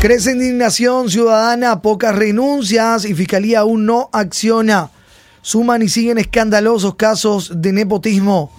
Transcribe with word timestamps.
Crece 0.00 0.32
indignación 0.32 1.10
ciudadana, 1.10 1.82
pocas 1.82 2.16
renuncias 2.16 3.04
y 3.04 3.14
Fiscalía 3.14 3.60
aún 3.60 3.84
no 3.84 4.08
acciona. 4.14 4.88
Suman 5.42 5.82
y 5.82 5.90
siguen 5.90 6.16
escandalosos 6.16 6.94
casos 6.94 7.52
de 7.56 7.74
nepotismo. 7.74 8.50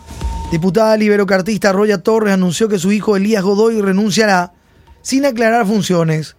Diputada 0.52 0.96
liberocartista 0.98 1.72
Roya 1.72 1.98
Torres 1.98 2.36
anunció 2.36 2.70
que 2.70 2.78
su 2.78 2.92
hijo 2.92 3.18
Elías 3.18 3.42
Godoy 3.42 3.82
renunciará 3.82 4.54
sin 5.02 5.26
aclarar 5.26 5.66
funciones. 5.66 6.36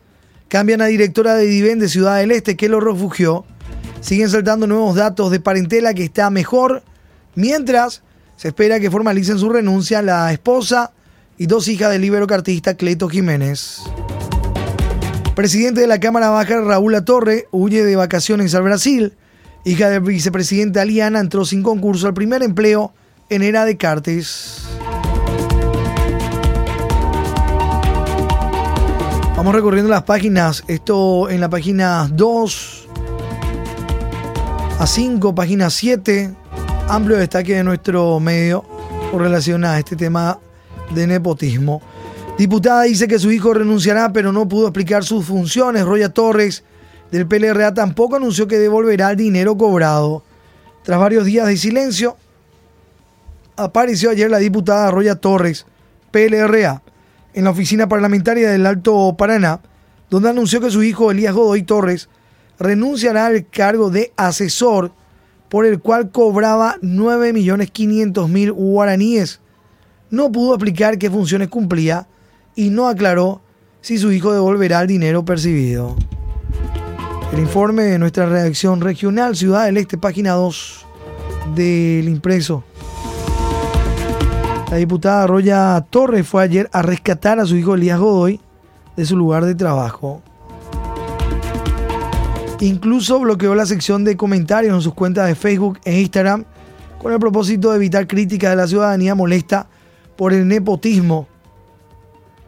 Cambian 0.46 0.80
a 0.83 0.87
directora 0.87 1.34
de 1.34 1.46
Diven 1.46 1.80
de 1.80 1.89
Ciudad 1.89 2.19
del 2.19 2.30
Este 2.30 2.57
que 2.57 2.69
lo 2.69 2.79
refugió. 2.79 3.45
Siguen 4.00 4.30
saltando 4.30 4.69
nuevos 4.69 4.95
datos 4.95 5.32
de 5.32 5.41
parentela 5.41 5.95
que 5.95 6.05
está 6.05 6.30
mejor, 6.30 6.84
mientras 7.34 8.05
se 8.37 8.48
espera 8.48 8.79
que 8.79 8.89
formalicen 8.89 9.41
su 9.41 9.48
renuncia 9.48 10.00
la 10.00 10.32
esposa 10.32 10.92
y 11.39 11.47
dos 11.47 11.66
hijas 11.66 11.91
del 11.91 12.03
liberocartista 12.03 12.75
Cleto 12.75 13.09
Jiménez. 13.09 13.80
Presidente 15.34 15.80
de 15.80 15.86
la 15.86 15.98
Cámara 15.98 16.28
Baja, 16.28 16.60
Raúl 16.60 17.02
Torre, 17.04 17.48
huye 17.52 17.86
de 17.86 17.96
vacaciones 17.96 18.54
al 18.54 18.64
Brasil. 18.64 19.14
Hija 19.64 19.88
del 19.88 20.02
vicepresidente 20.02 20.78
Aliana 20.78 21.20
entró 21.20 21.46
sin 21.46 21.62
concurso 21.62 22.06
al 22.06 22.12
primer 22.12 22.42
empleo 22.42 22.92
en 23.30 23.42
era 23.42 23.64
de 23.64 23.78
Cartes. 23.78 24.62
Vamos 29.34 29.55
recorriendo 29.55 29.91
las 29.91 30.02
páginas. 30.02 30.64
Esto 30.68 31.30
en 31.30 31.41
la 31.41 31.48
página 31.48 32.10
2 32.12 32.88
a 34.80 34.86
5, 34.86 35.34
página 35.34 35.70
7. 35.70 36.34
Amplio 36.88 37.16
destaque 37.16 37.55
de 37.55 37.64
nuestro 37.64 38.20
medio 38.20 38.66
con 39.10 39.20
relación 39.20 39.64
a 39.64 39.78
este 39.78 39.96
tema 39.96 40.38
de 40.94 41.06
nepotismo. 41.06 41.80
Diputada 42.38 42.83
dice 42.83 43.06
que 43.06 43.19
su 43.19 43.30
hijo 43.30 43.52
renunciará, 43.52 44.12
pero 44.12 44.33
no 44.33 44.48
pudo 44.48 44.69
explicar 44.69 45.05
sus 45.05 45.27
funciones. 45.27 45.84
Roya 45.84 46.08
Torres 46.08 46.64
del 47.11 47.27
PLRA 47.27 47.74
tampoco 47.74 48.16
anunció 48.16 48.48
que 48.48 48.58
devolverá 48.58 49.11
el 49.11 49.16
dinero 49.16 49.56
cobrado. 49.56 50.24
Tras 50.83 50.98
varios 50.98 51.27
días 51.27 51.47
de 51.47 51.56
silencio, 51.56 52.16
apareció 53.56 54.11
ayer 54.11 54.30
la 54.30 54.39
diputada 54.39 54.91
Roya 54.91 55.16
Torres, 55.16 55.66
PLRA, 56.11 56.83
en 57.34 57.44
la 57.44 57.50
oficina 57.50 57.89
parlamentaria 57.89 58.50
del 58.50 58.67
Alto 58.67 59.14
Paraná, 59.17 59.61
donde 60.11 60.30
anunció 60.30 60.61
que 60.61 60.70
su 60.70 60.83
hijo 60.83 61.11
Elías 61.11 61.34
Godoy 61.34 61.62
Torres 61.62 62.08
renunciará 62.58 63.27
al 63.27 63.46
cargo 63.46 63.91
de 63.91 64.12
asesor 64.17 64.92
por 65.48 65.67
el 65.67 65.80
cual 65.80 66.11
cobraba 66.11 66.77
9.500.000 66.83 68.52
guaraníes. 68.52 69.41
No 70.11 70.33
pudo 70.33 70.55
explicar 70.55 70.98
qué 70.98 71.11
funciones 71.11 71.48
cumplía 71.48 72.06
y 72.55 72.70
no 72.70 72.89
aclaró 72.89 73.41
si 73.81 73.98
su 73.98 74.12
hijo 74.12 74.33
devolverá 74.33 74.83
el 74.83 74.89
dinero 74.89 75.25
percibido. 75.25 75.97
El 77.33 77.39
informe 77.39 77.84
de 77.84 77.98
nuestra 77.98 78.27
redacción 78.27 78.81
regional 78.81 79.36
Ciudad 79.36 79.64
del 79.64 79.78
Este, 79.78 79.97
página 79.97 80.33
2 80.33 80.86
del 81.55 82.08
impreso. 82.08 82.62
La 84.70 84.77
diputada 84.77 85.27
Roya 85.27 85.84
Torres 85.91 86.27
fue 86.27 86.42
ayer 86.42 86.69
a 86.73 86.83
rescatar 86.83 87.39
a 87.41 87.47
su 87.47 87.56
hijo 87.56 87.75
Elías 87.75 87.98
Godoy 87.98 88.41
de 88.97 89.05
su 89.05 89.17
lugar 89.17 89.45
de 89.45 89.55
trabajo. 89.55 90.23
Incluso 92.61 93.19
bloqueó 93.19 93.55
la 93.55 93.67
sección 93.67 94.05
de 94.05 94.17
comentarios 94.17 94.75
en 94.75 94.83
sus 94.83 94.95
cuentas 94.95 95.27
de 95.27 95.34
Facebook 95.34 95.80
e 95.84 96.00
Instagram 96.00 96.45
con 97.03 97.12
el 97.12 97.19
propósito 97.19 97.70
de 97.70 97.77
evitar 97.77 98.06
críticas 98.06 98.50
de 98.50 98.56
la 98.56 98.69
ciudadanía 98.69 99.14
molesta 99.14 99.67
por 100.17 100.33
el 100.33 100.47
nepotismo 100.47 101.27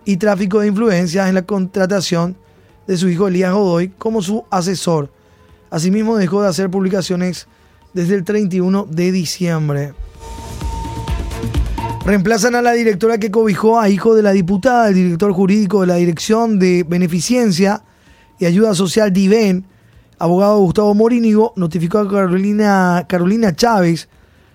y 0.04 0.16
tráfico 0.16 0.60
de 0.60 0.68
influencias 0.68 1.28
en 1.28 1.34
la 1.34 1.42
contratación 1.42 2.36
de 2.86 2.96
su 2.96 3.08
hijo 3.08 3.28
Elías 3.28 3.52
Godoy 3.52 3.88
como 3.98 4.22
su 4.22 4.44
asesor. 4.50 5.10
Asimismo 5.70 6.16
dejó 6.16 6.42
de 6.42 6.48
hacer 6.48 6.70
publicaciones 6.70 7.46
desde 7.92 8.14
el 8.14 8.24
31 8.24 8.86
de 8.90 9.12
diciembre. 9.12 9.94
Reemplazan 12.04 12.54
a 12.54 12.62
la 12.62 12.72
directora 12.72 13.18
que 13.18 13.30
cobijó 13.30 13.80
a 13.80 13.88
hijo 13.88 14.14
de 14.14 14.22
la 14.22 14.32
diputada, 14.32 14.88
el 14.88 14.94
director 14.94 15.32
jurídico 15.32 15.80
de 15.80 15.86
la 15.86 15.94
Dirección 15.94 16.58
de 16.58 16.84
Beneficencia 16.86 17.82
y 18.38 18.44
Ayuda 18.44 18.74
Social 18.74 19.10
DIVEN, 19.10 19.64
abogado 20.18 20.58
Gustavo 20.58 20.92
Morínigo, 20.94 21.54
notificó 21.56 22.00
a 22.00 22.10
Carolina, 22.10 23.06
Carolina 23.08 23.56
Chávez 23.56 24.08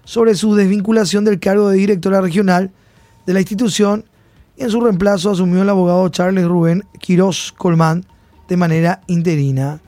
sobre 0.04 0.36
su 0.36 0.54
desvinculación 0.54 1.26
del 1.26 1.40
cargo 1.40 1.70
de 1.70 1.78
directora 1.78 2.22
regional 2.22 2.72
de 3.26 3.34
la 3.34 3.40
institución 3.40 4.06
y 4.60 4.64
en 4.64 4.70
su 4.70 4.82
reemplazo 4.82 5.32
asumió 5.32 5.62
el 5.62 5.70
abogado 5.70 6.10
Charles 6.10 6.46
Rubén 6.46 6.84
Quirós 7.00 7.54
Colmán 7.58 8.06
de 8.50 8.58
manera 8.58 9.02
interina. 9.08 9.80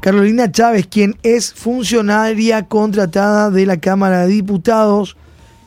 Carolina 0.00 0.50
Chávez, 0.50 0.86
quien 0.86 1.16
es 1.22 1.52
funcionaria 1.52 2.66
contratada 2.66 3.50
de 3.50 3.64
la 3.66 3.78
Cámara 3.78 4.26
de 4.26 4.32
Diputados, 4.32 5.16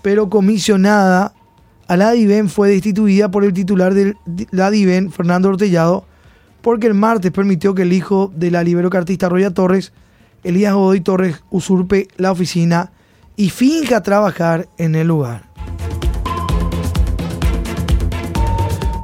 pero 0.02 0.30
comisionada 0.30 1.34
a 1.88 1.98
la 1.98 2.12
DIVEN, 2.12 2.50
fue 2.50 2.70
destituida 2.70 3.30
por 3.30 3.46
el 3.46 3.54
titular 3.54 3.94
de 3.94 4.18
la 4.52 4.72
DIVEN, 4.72 5.12
Fernando 5.12 5.50
Ortellado, 5.50 6.06
porque 6.62 6.88
el 6.88 6.94
martes 6.94 7.32
permitió 7.32 7.76
que 7.76 7.84
el 7.84 7.94
hijo 7.94 8.32
de 8.36 8.50
la 8.52 8.64
liberocartista 8.64 9.30
Roya 9.30 9.54
Torres, 9.54 9.94
Elías 10.44 10.74
Godoy 10.74 11.02
Torres, 11.02 11.44
usurpe 11.52 12.08
la 12.18 12.32
oficina 12.32 12.92
y 13.36 13.50
finja 13.50 14.02
trabajar 14.02 14.68
en 14.78 14.96
el 14.96 15.08
lugar. 15.08 15.53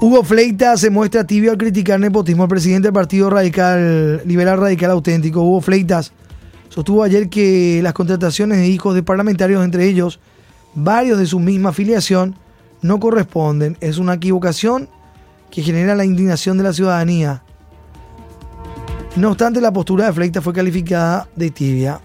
Hugo 0.01 0.23
Fleitas 0.23 0.79
se 0.79 0.89
muestra 0.89 1.27
tibio 1.27 1.51
al 1.51 1.57
criticar 1.57 1.95
el 1.97 2.03
nepotismo 2.03 2.43
al 2.43 2.49
presidente 2.49 2.87
del 2.87 2.93
Partido 2.93 3.29
Radical, 3.29 4.21
Liberal 4.25 4.57
Radical 4.57 4.91
Auténtico. 4.91 5.41
Hugo 5.41 5.59
Fleitas 5.59 6.13
sostuvo 6.69 7.03
ayer 7.03 7.27
que 7.27 7.81
las 7.83 7.91
contrataciones 7.91 8.59
de 8.59 8.67
hijos 8.69 8.95
de 8.95 9.03
parlamentarios, 9.03 9.61
entre 9.61 9.87
ellos 9.87 10.21
varios 10.73 11.19
de 11.19 11.25
su 11.25 11.41
misma 11.41 11.69
afiliación, 11.69 12.37
no 12.81 12.97
corresponden. 13.01 13.75
Es 13.81 13.97
una 13.97 14.13
equivocación 14.13 14.87
que 15.51 15.63
genera 15.63 15.95
la 15.95 16.05
indignación 16.05 16.57
de 16.57 16.63
la 16.63 16.71
ciudadanía. 16.71 17.43
No 19.17 19.31
obstante, 19.31 19.59
la 19.59 19.73
postura 19.73 20.05
de 20.05 20.13
Fleitas 20.13 20.41
fue 20.41 20.53
calificada 20.53 21.27
de 21.35 21.51
tibia. 21.51 21.99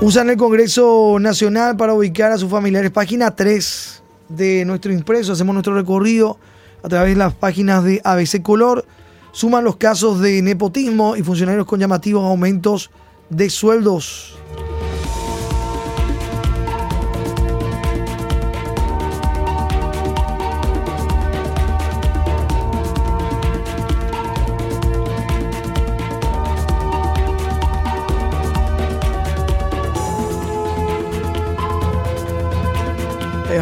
Usan 0.00 0.30
el 0.30 0.38
Congreso 0.38 1.18
Nacional 1.20 1.76
para 1.76 1.92
ubicar 1.92 2.32
a 2.32 2.38
sus 2.38 2.50
familiares. 2.50 2.90
Página 2.90 3.36
3 3.36 3.91
de 4.36 4.64
nuestro 4.64 4.92
impreso, 4.92 5.32
hacemos 5.32 5.54
nuestro 5.54 5.74
recorrido 5.74 6.38
a 6.82 6.88
través 6.88 7.10
de 7.10 7.18
las 7.18 7.34
páginas 7.34 7.84
de 7.84 8.00
ABC 8.04 8.42
Color, 8.42 8.84
suman 9.32 9.64
los 9.64 9.76
casos 9.76 10.20
de 10.20 10.42
nepotismo 10.42 11.16
y 11.16 11.22
funcionarios 11.22 11.66
con 11.66 11.80
llamativos 11.80 12.24
aumentos 12.24 12.90
de 13.30 13.48
sueldos. 13.50 14.41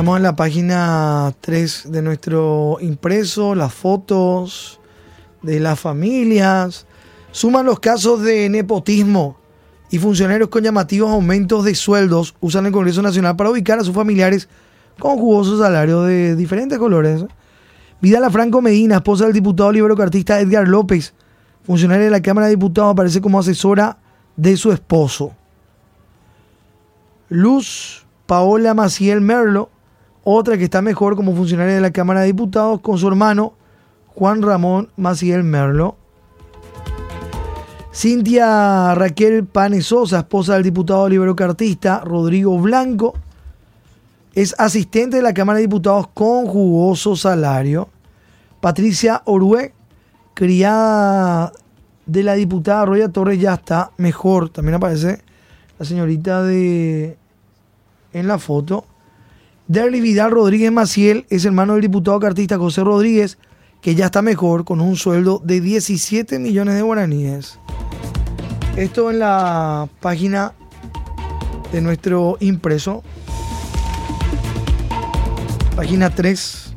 Llegamos 0.00 0.16
en 0.16 0.22
la 0.22 0.34
página 0.34 1.34
3 1.42 1.92
de 1.92 2.00
nuestro 2.00 2.78
impreso, 2.80 3.54
las 3.54 3.74
fotos 3.74 4.80
de 5.42 5.60
las 5.60 5.78
familias. 5.78 6.86
Suman 7.32 7.66
los 7.66 7.80
casos 7.80 8.22
de 8.22 8.48
nepotismo 8.48 9.36
y 9.90 9.98
funcionarios 9.98 10.48
con 10.48 10.64
llamativos 10.64 11.10
aumentos 11.10 11.66
de 11.66 11.74
sueldos 11.74 12.34
usan 12.40 12.64
el 12.64 12.72
Congreso 12.72 13.02
Nacional 13.02 13.36
para 13.36 13.50
ubicar 13.50 13.78
a 13.78 13.84
sus 13.84 13.94
familiares 13.94 14.48
con 14.98 15.18
jugosos 15.18 15.60
salarios 15.60 16.06
de 16.06 16.34
diferentes 16.34 16.78
colores. 16.78 17.22
Vidal 18.00 18.32
Franco 18.32 18.62
Medina, 18.62 18.96
esposa 18.96 19.24
del 19.24 19.34
diputado 19.34 19.70
liberocartista 19.70 20.40
Edgar 20.40 20.66
López, 20.66 21.12
funcionaria 21.62 22.06
de 22.06 22.10
la 22.10 22.22
Cámara 22.22 22.46
de 22.46 22.54
Diputados, 22.54 22.92
aparece 22.92 23.20
como 23.20 23.38
asesora 23.38 23.98
de 24.34 24.56
su 24.56 24.72
esposo. 24.72 25.34
Luz 27.28 28.06
Paola 28.24 28.72
Maciel 28.72 29.20
Merlo, 29.20 29.68
otra 30.34 30.58
que 30.58 30.64
está 30.64 30.82
mejor 30.82 31.16
como 31.16 31.34
funcionaria 31.34 31.74
de 31.74 31.80
la 31.80 31.92
Cámara 31.92 32.20
de 32.20 32.26
Diputados 32.26 32.80
con 32.80 32.98
su 32.98 33.08
hermano 33.08 33.54
Juan 34.08 34.42
Ramón 34.42 34.90
Maciel 34.96 35.44
Merlo. 35.44 35.96
Cintia 37.92 38.94
Raquel 38.94 39.46
Panesosa, 39.46 40.20
esposa 40.20 40.54
del 40.54 40.62
diputado 40.62 41.08
liberocartista 41.08 42.00
Rodrigo 42.04 42.56
Blanco, 42.58 43.14
es 44.34 44.54
asistente 44.58 45.16
de 45.16 45.22
la 45.22 45.34
Cámara 45.34 45.56
de 45.56 45.62
Diputados 45.62 46.08
con 46.14 46.46
jugoso 46.46 47.16
salario. 47.16 47.88
Patricia 48.60 49.22
Orue, 49.24 49.74
criada 50.34 51.52
de 52.06 52.22
la 52.22 52.34
diputada 52.34 52.84
Roya 52.84 53.08
Torres, 53.08 53.40
ya 53.40 53.54
está 53.54 53.90
mejor. 53.96 54.50
También 54.50 54.74
aparece 54.74 55.22
la 55.78 55.84
señorita 55.84 56.42
de 56.42 57.16
en 58.12 58.28
la 58.28 58.38
foto. 58.38 58.84
Derly 59.70 60.00
Vidal 60.00 60.32
Rodríguez 60.32 60.72
Maciel 60.72 61.26
es 61.30 61.44
hermano 61.44 61.74
del 61.74 61.82
diputado 61.82 62.18
cartista 62.18 62.58
José 62.58 62.82
Rodríguez, 62.82 63.38
que 63.80 63.94
ya 63.94 64.06
está 64.06 64.20
mejor 64.20 64.64
con 64.64 64.80
un 64.80 64.96
sueldo 64.96 65.40
de 65.44 65.60
17 65.60 66.40
millones 66.40 66.74
de 66.74 66.82
guaraníes. 66.82 67.60
Esto 68.76 69.12
en 69.12 69.20
la 69.20 69.88
página 70.00 70.54
de 71.70 71.82
nuestro 71.82 72.36
impreso. 72.40 73.04
Página 75.76 76.10
3. 76.10 76.74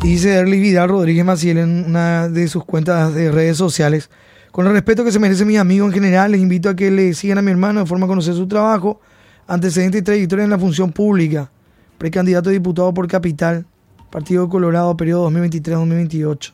Dice 0.00 0.28
Derly 0.28 0.60
Vidal 0.60 0.88
Rodríguez 0.88 1.24
Maciel 1.24 1.58
en 1.58 1.84
una 1.84 2.28
de 2.28 2.46
sus 2.46 2.64
cuentas 2.64 3.12
de 3.12 3.32
redes 3.32 3.56
sociales. 3.56 4.08
Con 4.52 4.68
el 4.68 4.72
respeto 4.72 5.02
que 5.02 5.10
se 5.10 5.18
merece 5.18 5.44
mi 5.44 5.56
amigo 5.56 5.84
en 5.84 5.92
general, 5.92 6.30
les 6.30 6.40
invito 6.40 6.68
a 6.68 6.76
que 6.76 6.92
le 6.92 7.12
sigan 7.14 7.38
a 7.38 7.42
mi 7.42 7.50
hermano 7.50 7.80
de 7.80 7.86
forma 7.86 8.06
a 8.06 8.08
conocer 8.08 8.34
su 8.34 8.46
trabajo, 8.46 9.00
antecedentes 9.48 10.02
y 10.02 10.04
trayectoria 10.04 10.44
en 10.44 10.50
la 10.50 10.58
función 10.58 10.92
pública. 10.92 11.50
Precandidato 11.96 12.50
a 12.50 12.52
diputado 12.52 12.94
por 12.94 13.08
Capital, 13.08 13.66
Partido 14.10 14.48
Colorado, 14.48 14.96
periodo 14.96 15.28
2023-2028. 15.30 16.52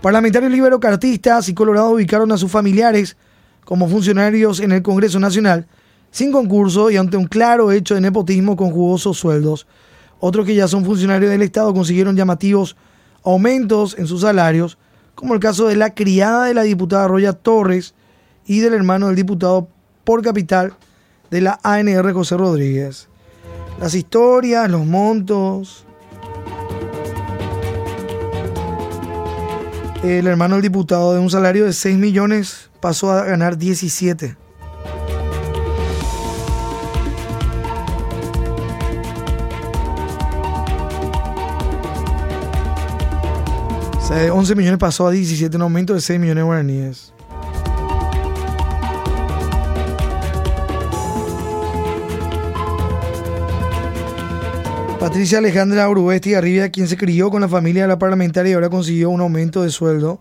Parlamentarios 0.00 0.50
liberocartistas 0.50 1.50
y 1.50 1.54
colorados 1.54 1.92
ubicaron 1.92 2.32
a 2.32 2.38
sus 2.38 2.50
familiares 2.50 3.16
como 3.64 3.86
funcionarios 3.88 4.60
en 4.60 4.72
el 4.72 4.82
Congreso 4.82 5.20
Nacional 5.20 5.66
sin 6.10 6.32
concurso 6.32 6.90
y 6.90 6.96
ante 6.96 7.16
un 7.16 7.26
claro 7.26 7.70
hecho 7.70 7.94
de 7.94 8.00
nepotismo 8.00 8.56
con 8.56 8.70
jugosos 8.70 9.18
sueldos. 9.18 9.66
Otros 10.18 10.46
que 10.46 10.54
ya 10.54 10.68
son 10.68 10.84
funcionarios 10.84 11.30
del 11.30 11.42
Estado 11.42 11.74
consiguieron 11.74 12.16
llamativos 12.16 12.76
aumentos 13.22 13.96
en 13.98 14.06
sus 14.06 14.22
salarios, 14.22 14.78
como 15.14 15.34
el 15.34 15.40
caso 15.40 15.66
de 15.66 15.76
la 15.76 15.94
criada 15.94 16.46
de 16.46 16.54
la 16.54 16.62
diputada 16.62 17.08
Roya 17.08 17.32
Torres 17.32 17.94
y 18.46 18.60
del 18.60 18.74
hermano 18.74 19.08
del 19.08 19.16
diputado 19.16 19.68
por 20.04 20.22
capital 20.22 20.74
de 21.30 21.40
la 21.40 21.58
ANR 21.62 22.12
José 22.12 22.36
Rodríguez. 22.36 23.08
Las 23.80 23.94
historias, 23.94 24.70
los 24.70 24.84
montos. 24.84 25.84
El 30.02 30.26
hermano 30.26 30.56
del 30.56 30.62
diputado 30.62 31.14
de 31.14 31.20
un 31.20 31.30
salario 31.30 31.64
de 31.64 31.72
6 31.72 31.98
millones 31.98 32.70
pasó 32.80 33.12
a 33.12 33.24
ganar 33.24 33.58
17. 33.58 34.36
de 44.14 44.30
11 44.30 44.54
millones 44.56 44.78
pasó 44.78 45.06
a 45.06 45.10
17, 45.10 45.56
un 45.56 45.62
aumento 45.62 45.94
de 45.94 46.00
6 46.00 46.18
millones 46.18 46.42
de 46.42 46.46
guaraníes. 46.46 47.12
Patricia 55.00 55.38
Alejandra 55.38 55.88
Uruesti 55.88 56.34
Arribia, 56.34 56.70
quien 56.70 56.86
se 56.86 56.98
crió 56.98 57.30
con 57.30 57.40
la 57.40 57.48
familia 57.48 57.82
de 57.82 57.88
la 57.88 57.98
parlamentaria 57.98 58.50
y 58.50 58.52
ahora 58.52 58.68
consiguió 58.68 59.08
un 59.08 59.22
aumento 59.22 59.62
de 59.62 59.70
sueldo. 59.70 60.20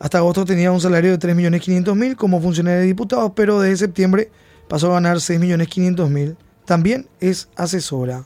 Hasta 0.00 0.18
agosto 0.18 0.44
tenía 0.44 0.72
un 0.72 0.80
salario 0.80 1.16
de 1.16 1.20
3.500.000 1.20 2.16
como 2.16 2.40
funcionario 2.40 2.80
de 2.80 2.86
diputados, 2.86 3.30
pero 3.36 3.60
desde 3.60 3.76
septiembre 3.76 4.32
pasó 4.66 4.90
a 4.90 4.94
ganar 4.94 5.18
6.500.000. 5.18 6.36
También 6.64 7.06
es 7.20 7.48
asesora. 7.54 8.24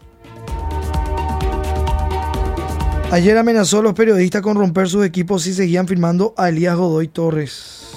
Ayer 3.10 3.36
amenazó 3.36 3.80
a 3.80 3.82
los 3.82 3.92
periodistas 3.92 4.40
con 4.40 4.56
romper 4.56 4.88
sus 4.88 5.04
equipos 5.04 5.42
si 5.42 5.52
seguían 5.52 5.86
firmando 5.86 6.32
a 6.38 6.48
Elías 6.48 6.74
Godoy 6.74 7.08
Torres, 7.08 7.88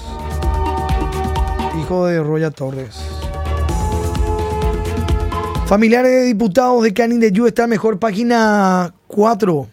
hijo 1.80 2.08
de 2.08 2.22
Roya 2.22 2.52
Torres. 2.52 3.15
Familiares 5.68 6.12
de 6.12 6.24
diputados 6.24 6.84
de 6.84 6.94
Canin 6.94 7.20
de 7.20 7.32
Yu 7.32 7.48
está 7.48 7.68
mejor, 7.68 8.00
página 8.00 8.94
4. 9.08 9.68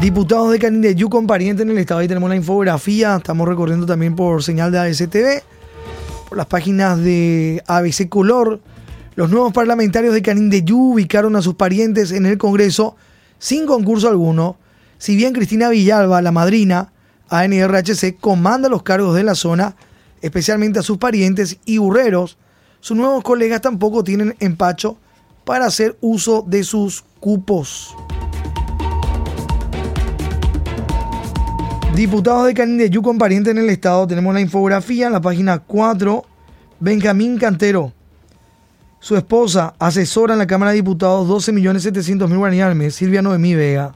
Diputados 0.00 0.50
de 0.50 0.58
Canin 0.58 0.80
de 0.80 0.94
Yu 0.94 1.08
con 1.08 1.26
parientes 1.26 1.64
en 1.64 1.70
el 1.70 1.78
estado. 1.78 2.00
Ahí 2.00 2.08
tenemos 2.08 2.28
la 2.28 2.36
infografía. 2.36 3.16
Estamos 3.16 3.48
recorriendo 3.48 3.86
también 3.86 4.16
por 4.16 4.42
señal 4.42 4.72
de 4.72 4.78
ABCTV, 4.78 5.42
por 6.28 6.38
las 6.38 6.46
páginas 6.46 6.98
de 6.98 7.62
ABC 7.66 8.08
Color 8.08 8.60
los 9.16 9.30
nuevos 9.30 9.52
parlamentarios 9.52 10.12
de 10.12 10.22
Canindeyú 10.22 10.94
ubicaron 10.94 11.36
a 11.36 11.42
sus 11.42 11.54
parientes 11.54 12.10
en 12.10 12.26
el 12.26 12.36
Congreso 12.36 12.96
sin 13.38 13.64
concurso 13.64 14.08
alguno, 14.08 14.56
si 14.98 15.14
bien 15.14 15.32
Cristina 15.32 15.68
Villalba, 15.68 16.20
la 16.20 16.32
madrina, 16.32 16.92
ANRHC, 17.28 18.16
comanda 18.18 18.68
los 18.68 18.82
cargos 18.82 19.14
de 19.14 19.22
la 19.22 19.36
zona, 19.36 19.76
especialmente 20.20 20.80
a 20.80 20.82
sus 20.82 20.98
parientes 20.98 21.58
y 21.64 21.78
burreros, 21.78 22.38
sus 22.84 22.94
nuevos 22.98 23.22
colegas 23.22 23.62
tampoco 23.62 24.04
tienen 24.04 24.36
empacho 24.40 24.98
para 25.46 25.64
hacer 25.64 25.96
uso 26.02 26.44
de 26.46 26.62
sus 26.64 27.02
cupos. 27.18 27.96
Diputados 31.96 32.44
de 32.44 32.52
Canindeyú 32.52 33.00
con 33.00 33.16
parientes 33.16 33.52
en 33.52 33.56
el 33.56 33.70
Estado, 33.70 34.06
tenemos 34.06 34.34
la 34.34 34.42
infografía 34.42 35.06
en 35.06 35.14
la 35.14 35.22
página 35.22 35.60
4. 35.60 36.26
Benjamín 36.78 37.38
Cantero 37.38 37.94
su 39.00 39.16
esposa, 39.16 39.74
asesora 39.78 40.34
en 40.34 40.40
la 40.40 40.46
Cámara 40.46 40.72
de 40.72 40.76
Diputados, 40.76 41.26
12.700.000 41.26 42.36
guaraníes 42.36 42.94
Silvia 42.94 43.22
Noemí 43.22 43.54
Vega. 43.54 43.94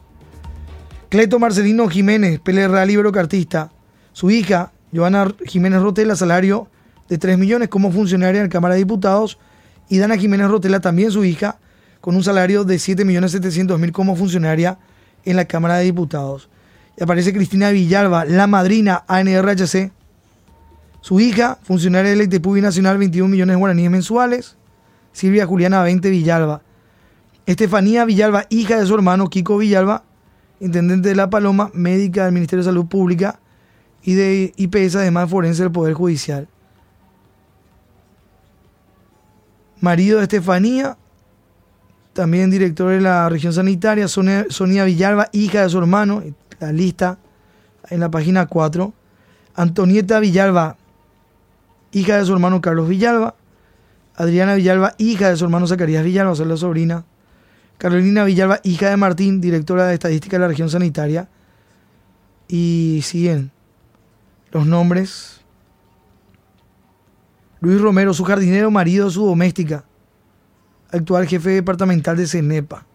Cleto 1.11 1.39
Marcelino 1.39 1.89
Jiménez, 1.89 2.41
PLR 2.41 2.87
Libero 2.87 3.13
Cartista. 3.13 3.71
Su 4.15 4.31
hija, 4.31 4.73
Joana 4.95 5.35
Jiménez 5.45 5.83
Rotela, 5.83 6.17
salario 6.17 6.69
de 7.09 7.19
3 7.19 7.39
millones 7.39 7.69
como 7.69 7.91
funcionaria 7.91 8.41
en 8.41 8.47
la 8.47 8.51
Cámara 8.51 8.75
de 8.75 8.81
Diputados. 8.81 9.39
Y 9.89 9.99
Dana 9.99 10.17
Jiménez 10.17 10.49
Rotela, 10.49 10.81
también 10.81 11.11
su 11.11 11.25
hija, 11.25 11.59
con 12.01 12.15
un 12.15 12.23
salario 12.23 12.65
de 12.65 12.77
7.700.000 12.77 13.93
como 13.93 14.17
funcionaria 14.17 14.79
en 15.25 15.37
la 15.37 15.47
Cámara 15.47 15.77
de 15.77 15.85
Diputados. 15.85 16.49
Y 16.97 17.03
aparece 17.03 17.33
Cristina 17.33 17.71
Villalba, 17.71 18.25
la 18.25 18.47
madrina 18.47 19.05
ANRHC. 19.07 19.93
Su 21.01 21.21
hija, 21.21 21.59
funcionaria 21.63 22.11
del 22.11 22.23
ITPU 22.23 22.57
Nacional, 22.57 22.99
21 22.99 23.29
millones 23.29 23.55
de 23.55 23.59
guaraníes 23.59 23.91
mensuales. 23.91 24.57
Silvia 25.13 25.47
Juliana 25.47 25.83
20 25.83 26.11
Villalba. 26.11 26.63
Estefanía 27.47 28.05
Villalba, 28.05 28.45
hija 28.51 28.79
de 28.79 28.87
su 28.87 28.95
hermano 28.95 29.31
Kiko 29.31 29.57
Villalba, 29.57 30.05
intendente 30.61 31.09
de 31.09 31.15
La 31.15 31.31
Paloma, 31.31 31.71
médica 31.73 32.25
del 32.25 32.35
Ministerio 32.35 32.63
de 32.63 32.71
Salud 32.71 32.87
Pública 32.87 33.41
y 34.03 34.15
de 34.15 34.53
IPS, 34.57 34.97
además 34.97 35.31
forense 35.31 35.63
del 35.63 35.73
Poder 35.73 35.95
Judicial. 35.95 36.47
Marido 39.81 40.19
de 40.19 40.25
Estefanía, 40.25 40.97
también 42.13 42.51
director 42.51 42.91
de 42.91 43.01
la 43.01 43.29
región 43.29 43.53
sanitaria, 43.53 44.09
Sonia, 44.09 44.85
Villalba, 44.85 45.29
hija 45.33 45.63
de 45.63 45.69
su 45.69 45.79
hermano, 45.79 46.23
la 46.59 46.73
lista 46.73 47.19
en 47.91 48.01
la 48.01 48.11
página 48.11 48.47
4. 48.47 48.93
Antonieta 49.55 50.19
Villalba, 50.21 50.77
hija 51.93 52.19
de 52.19 52.25
su 52.25 52.33
hermano 52.33 52.61
Carlos 52.61 52.89
Villalba. 52.89 53.35
Adriana 54.17 54.57
Villalba, 54.57 54.95
hija 54.99 55.31
de 55.31 55.37
su 55.37 55.45
hermano 55.45 55.69
Zacarías 55.69 56.05
Villalba, 56.05 56.33
o 56.33 56.45
la 56.45 56.57
sobrina. 56.57 57.05
Carolina 57.79 58.25
Villalba, 58.25 58.59
hija 58.65 58.91
de 58.91 58.97
Martín, 58.97 59.41
directora 59.41 59.87
de 59.87 59.95
estadística 59.95 60.37
de 60.37 60.41
la 60.41 60.49
región 60.49 60.69
sanitaria. 60.71 61.29
Y 62.49 63.01
siguen 63.05 63.53
los 64.51 64.67
nombres. 64.67 65.38
Luis 67.61 67.81
Romero, 67.81 68.15
su 68.15 68.25
jardinero, 68.25 68.71
marido, 68.71 69.11
su 69.11 69.27
doméstica. 69.27 69.85
Actual 70.91 71.27
jefe 71.27 71.51
departamental 71.51 72.17
de 72.17 72.27
CENEPA. 72.27 72.87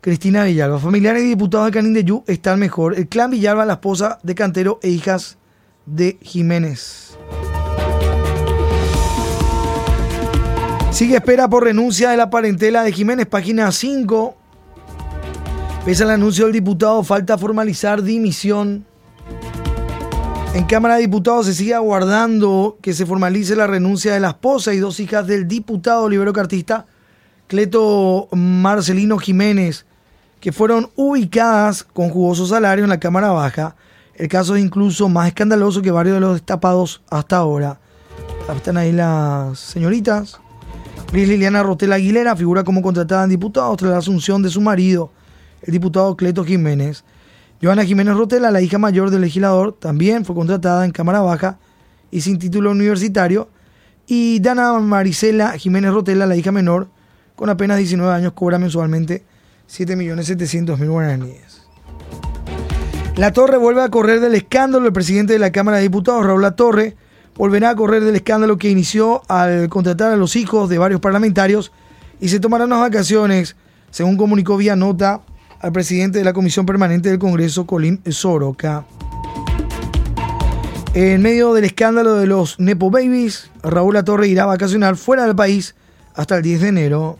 Cristina 0.00 0.44
Villalba. 0.44 0.78
Familiares 0.78 1.22
y 1.24 1.28
diputados 1.28 1.72
de 1.72 2.04
Yu 2.04 2.24
están 2.26 2.60
mejor. 2.60 2.96
El 2.96 3.08
clan 3.08 3.30
Villalba, 3.30 3.64
la 3.64 3.74
esposa 3.74 4.18
de 4.22 4.34
Cantero 4.34 4.78
e 4.82 4.88
hijas 4.90 5.38
de 5.86 6.18
Jiménez. 6.22 7.18
Sigue 10.92 11.16
espera 11.16 11.48
por 11.48 11.64
renuncia 11.64 12.10
de 12.10 12.16
la 12.16 12.30
parentela 12.30 12.82
de 12.82 12.92
Jiménez, 12.92 13.26
página 13.26 13.70
5. 13.70 14.36
Pese 15.84 16.02
al 16.02 16.10
anuncio 16.10 16.44
del 16.44 16.52
diputado, 16.52 17.02
falta 17.02 17.38
formalizar 17.38 18.02
dimisión. 18.02 18.87
En 20.54 20.64
Cámara 20.64 20.94
de 20.94 21.02
Diputados 21.02 21.46
se 21.46 21.54
sigue 21.54 21.74
aguardando 21.74 22.78
que 22.82 22.94
se 22.94 23.06
formalice 23.06 23.54
la 23.54 23.66
renuncia 23.66 24.12
de 24.12 24.20
la 24.20 24.30
esposa 24.30 24.72
y 24.74 24.78
dos 24.78 24.98
hijas 24.98 25.26
del 25.26 25.46
diputado 25.46 26.08
libero 26.08 26.32
cartista 26.32 26.86
Cleto 27.46 28.28
Marcelino 28.32 29.18
Jiménez, 29.18 29.86
que 30.40 30.52
fueron 30.52 30.90
ubicadas 30.96 31.82
con 31.82 32.10
jugoso 32.10 32.46
salario 32.46 32.84
en 32.84 32.90
la 32.90 33.00
Cámara 33.00 33.30
Baja. 33.30 33.76
El 34.14 34.28
caso 34.28 34.56
es 34.56 34.64
incluso 34.64 35.08
más 35.08 35.28
escandaloso 35.28 35.80
que 35.80 35.90
varios 35.90 36.16
de 36.16 36.20
los 36.20 36.34
destapados 36.34 37.02
hasta 37.08 37.36
ahora. 37.36 37.78
Están 38.54 38.78
ahí 38.78 38.92
las 38.92 39.58
señoritas. 39.58 40.40
Gris 41.12 41.28
Liliana 41.28 41.62
Rotela 41.62 41.96
Aguilera 41.96 42.34
figura 42.36 42.64
como 42.64 42.82
contratada 42.82 43.24
en 43.24 43.30
diputados 43.30 43.76
tras 43.76 43.92
la 43.92 43.98
asunción 43.98 44.42
de 44.42 44.50
su 44.50 44.60
marido, 44.60 45.12
el 45.62 45.72
diputado 45.72 46.16
Cleto 46.16 46.44
Jiménez. 46.44 47.04
Joana 47.60 47.84
Jiménez 47.84 48.14
Rotela, 48.14 48.52
la 48.52 48.60
hija 48.60 48.78
mayor 48.78 49.10
del 49.10 49.22
legislador, 49.22 49.72
también 49.72 50.24
fue 50.24 50.36
contratada 50.36 50.84
en 50.84 50.92
Cámara 50.92 51.22
Baja 51.22 51.58
y 52.10 52.20
sin 52.20 52.38
título 52.38 52.70
universitario 52.70 53.48
Y 54.06 54.38
Dana 54.38 54.78
Marisela 54.78 55.58
Jiménez 55.58 55.92
Rotela, 55.92 56.26
la 56.26 56.36
hija 56.36 56.52
menor, 56.52 56.88
con 57.34 57.50
apenas 57.50 57.78
19 57.78 58.12
años, 58.12 58.32
cobra 58.34 58.58
mensualmente 58.58 59.24
7.700.000 59.68 60.88
guaraníes. 60.88 61.62
La 63.16 63.32
Torre 63.32 63.56
vuelve 63.56 63.82
a 63.82 63.88
correr 63.88 64.20
del 64.20 64.36
escándalo. 64.36 64.86
El 64.86 64.92
presidente 64.92 65.32
de 65.32 65.40
la 65.40 65.50
Cámara 65.50 65.78
de 65.78 65.82
Diputados, 65.82 66.24
Raúl 66.24 66.40
La 66.40 66.52
Torre, 66.52 66.94
volverá 67.34 67.70
a 67.70 67.74
correr 67.74 68.04
del 68.04 68.14
escándalo 68.14 68.56
que 68.56 68.70
inició 68.70 69.22
al 69.26 69.68
contratar 69.68 70.12
a 70.12 70.16
los 70.16 70.36
hijos 70.36 70.68
de 70.68 70.78
varios 70.78 71.00
parlamentarios 71.00 71.72
y 72.20 72.28
se 72.28 72.38
tomarán 72.38 72.68
unas 72.68 72.80
vacaciones, 72.80 73.56
según 73.90 74.16
comunicó 74.16 74.56
vía 74.56 74.76
nota 74.76 75.22
al 75.60 75.72
presidente 75.72 76.18
de 76.18 76.24
la 76.24 76.32
Comisión 76.32 76.66
Permanente 76.66 77.08
del 77.08 77.18
Congreso, 77.18 77.66
Colín 77.66 78.00
Soroka. 78.08 78.84
En 80.94 81.22
medio 81.22 81.54
del 81.54 81.64
escándalo 81.64 82.14
de 82.14 82.26
los 82.26 82.58
Nepo 82.58 82.90
Babies, 82.90 83.50
Raúl 83.62 83.94
La 83.94 84.04
Torre 84.04 84.28
irá 84.28 84.44
a 84.44 84.46
vacacionar 84.46 84.96
fuera 84.96 85.26
del 85.26 85.36
país 85.36 85.74
hasta 86.14 86.36
el 86.36 86.42
10 86.42 86.60
de 86.60 86.68
enero. 86.68 87.18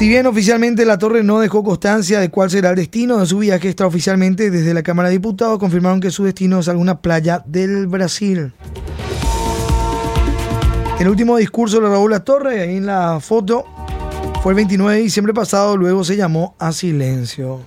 Si 0.00 0.08
bien 0.08 0.24
oficialmente 0.26 0.86
la 0.86 0.96
torre 0.96 1.22
no 1.22 1.40
dejó 1.40 1.62
constancia 1.62 2.20
de 2.20 2.30
cuál 2.30 2.48
será 2.48 2.70
el 2.70 2.76
destino 2.76 3.18
de 3.18 3.26
su 3.26 3.38
viaje, 3.38 3.68
extraoficialmente 3.68 4.50
desde 4.50 4.72
la 4.72 4.82
Cámara 4.82 5.10
de 5.10 5.16
Diputados 5.16 5.58
confirmaron 5.58 6.00
que 6.00 6.10
su 6.10 6.24
destino 6.24 6.60
es 6.60 6.68
alguna 6.68 7.02
playa 7.02 7.44
del 7.46 7.86
Brasil. 7.86 8.54
El 11.00 11.08
último 11.08 11.38
discurso 11.38 11.80
de 11.80 11.88
Raúl 11.88 12.10
La 12.10 12.20
Torre, 12.20 12.60
ahí 12.60 12.76
en 12.76 12.84
la 12.84 13.20
foto, 13.20 13.64
fue 14.42 14.52
el 14.52 14.56
29 14.56 14.96
de 14.96 15.02
diciembre 15.02 15.32
pasado, 15.32 15.74
luego 15.78 16.04
se 16.04 16.14
llamó 16.14 16.54
a 16.58 16.72
silencio. 16.72 17.60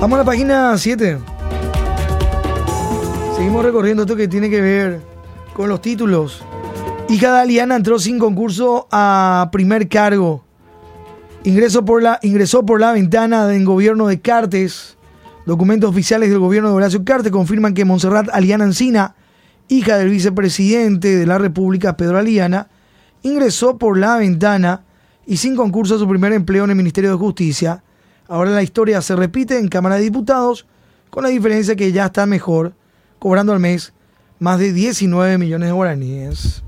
Vamos 0.00 0.16
a 0.16 0.18
la 0.18 0.24
página 0.24 0.76
7. 0.76 1.18
Seguimos 3.36 3.64
recorriendo 3.64 4.02
esto 4.02 4.16
que 4.16 4.26
tiene 4.26 4.50
que 4.50 4.60
ver 4.60 5.00
con 5.52 5.68
los 5.68 5.80
títulos. 5.80 6.42
Hija 7.08 7.34
de 7.34 7.40
Aliana 7.42 7.76
entró 7.76 8.00
sin 8.00 8.18
concurso 8.18 8.88
a 8.90 9.50
primer 9.52 9.88
cargo. 9.88 10.42
Ingresó 11.44 11.84
por 11.84 12.02
la, 12.02 12.18
ingresó 12.22 12.66
por 12.66 12.80
la 12.80 12.90
ventana 12.90 13.46
del 13.46 13.64
gobierno 13.64 14.08
de 14.08 14.20
Cartes. 14.20 14.96
Documentos 15.46 15.88
oficiales 15.88 16.30
del 16.30 16.40
gobierno 16.40 16.70
de 16.70 16.74
Horacio 16.74 17.04
Cartes 17.04 17.30
confirman 17.30 17.72
que 17.72 17.84
Montserrat 17.84 18.30
Aliana 18.32 18.64
Encina, 18.64 19.14
hija 19.68 19.98
del 19.98 20.10
vicepresidente 20.10 21.16
de 21.16 21.26
la 21.26 21.38
República, 21.38 21.96
Pedro 21.96 22.18
Aliana, 22.18 22.68
ingresó 23.22 23.78
por 23.78 23.98
la 23.98 24.18
ventana 24.18 24.84
y 25.26 25.38
sin 25.38 25.56
concurso 25.56 25.96
a 25.96 25.98
su 25.98 26.08
primer 26.08 26.32
empleo 26.32 26.64
en 26.64 26.70
el 26.70 26.76
Ministerio 26.76 27.10
de 27.10 27.16
Justicia. 27.16 27.82
Ahora 28.28 28.50
la 28.50 28.62
historia 28.62 29.00
se 29.02 29.16
repite 29.16 29.58
en 29.58 29.68
Cámara 29.68 29.96
de 29.96 30.02
Diputados, 30.02 30.66
con 31.10 31.22
la 31.22 31.30
diferencia 31.30 31.76
que 31.76 31.92
ya 31.92 32.06
está 32.06 32.26
mejor, 32.26 32.74
cobrando 33.18 33.52
al 33.52 33.60
mes 33.60 33.92
más 34.38 34.58
de 34.58 34.72
19 34.72 35.38
millones 35.38 35.68
de 35.68 35.72
guaraníes. 35.72 36.62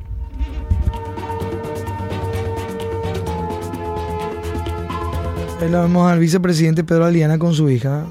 Ahí 5.61 5.71
lo 5.71 5.83
vemos 5.83 6.11
al 6.11 6.19
vicepresidente 6.19 6.85
Pedro 6.85 7.07
Aliana 7.07 7.39
con 7.39 7.55
su 7.55 7.69
hija. 7.71 8.05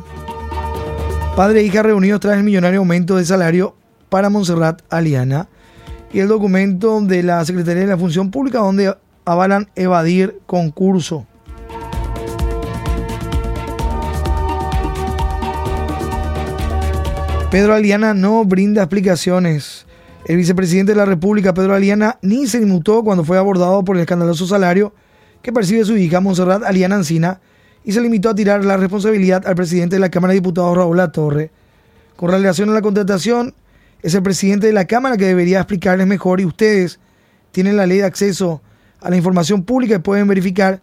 Padre 1.36 1.62
e 1.62 1.63
hija 1.63 1.84
reunidos 1.84 2.20
tras 2.20 2.38
el 2.38 2.44
millonario 2.44 2.80
aumento 2.80 3.18
de 3.18 3.25
salario 3.25 3.75
para 4.09 4.29
Montserrat 4.29 4.81
Aliana 4.89 5.47
y 6.13 6.19
el 6.19 6.27
documento 6.27 7.01
de 7.01 7.24
la 7.24 7.43
Secretaría 7.43 7.81
de 7.81 7.89
la 7.89 7.97
Función 7.97 8.31
Pública 8.31 8.59
donde 8.59 8.95
avalan 9.25 9.69
evadir 9.75 10.39
concurso. 10.45 11.25
Pedro 17.51 17.74
Aliana 17.74 18.13
no 18.13 18.43
brinda 18.43 18.83
explicaciones. 18.83 19.85
El 20.25 20.38
vicepresidente 20.38 20.91
de 20.91 20.97
la 20.97 21.05
República, 21.05 21.53
Pedro 21.53 21.74
Aliana, 21.74 22.17
ni 22.21 22.47
se 22.47 22.57
inmutó 22.57 23.03
cuando 23.03 23.24
fue 23.24 23.38
abordado 23.38 23.83
por 23.85 23.95
el 23.95 24.01
escandaloso 24.01 24.47
salario 24.47 24.93
que 25.41 25.53
percibe 25.53 25.85
su 25.85 25.95
hija 25.95 26.19
Monserrat 26.19 26.63
Aliana 26.63 26.95
Ancina 26.95 27.39
y 27.83 27.91
se 27.91 28.01
limitó 28.01 28.29
a 28.29 28.35
tirar 28.35 28.65
la 28.65 28.77
responsabilidad 28.77 29.45
al 29.47 29.55
presidente 29.55 29.95
de 29.95 30.00
la 30.00 30.09
Cámara 30.09 30.33
de 30.33 30.39
Diputados, 30.39 30.75
Raúl 30.75 31.00
Torre. 31.12 31.51
Con 32.15 32.31
relación 32.31 32.69
a 32.69 32.74
la 32.74 32.81
contratación, 32.81 33.53
es 34.05 34.13
el 34.13 34.21
presidente 34.21 34.67
de 34.67 34.74
la 34.74 34.85
Cámara 34.85 35.17
que 35.17 35.25
debería 35.25 35.57
explicarles 35.57 36.05
mejor 36.05 36.39
y 36.39 36.45
ustedes 36.45 37.00
tienen 37.51 37.75
la 37.75 37.88
ley 37.88 37.97
de 37.97 38.03
acceso 38.03 38.62
a 39.01 39.09
la 39.09 39.17
información 39.17 39.63
pública 39.63 39.95
y 39.95 40.00
pueden 40.00 40.27
verificar 40.27 40.79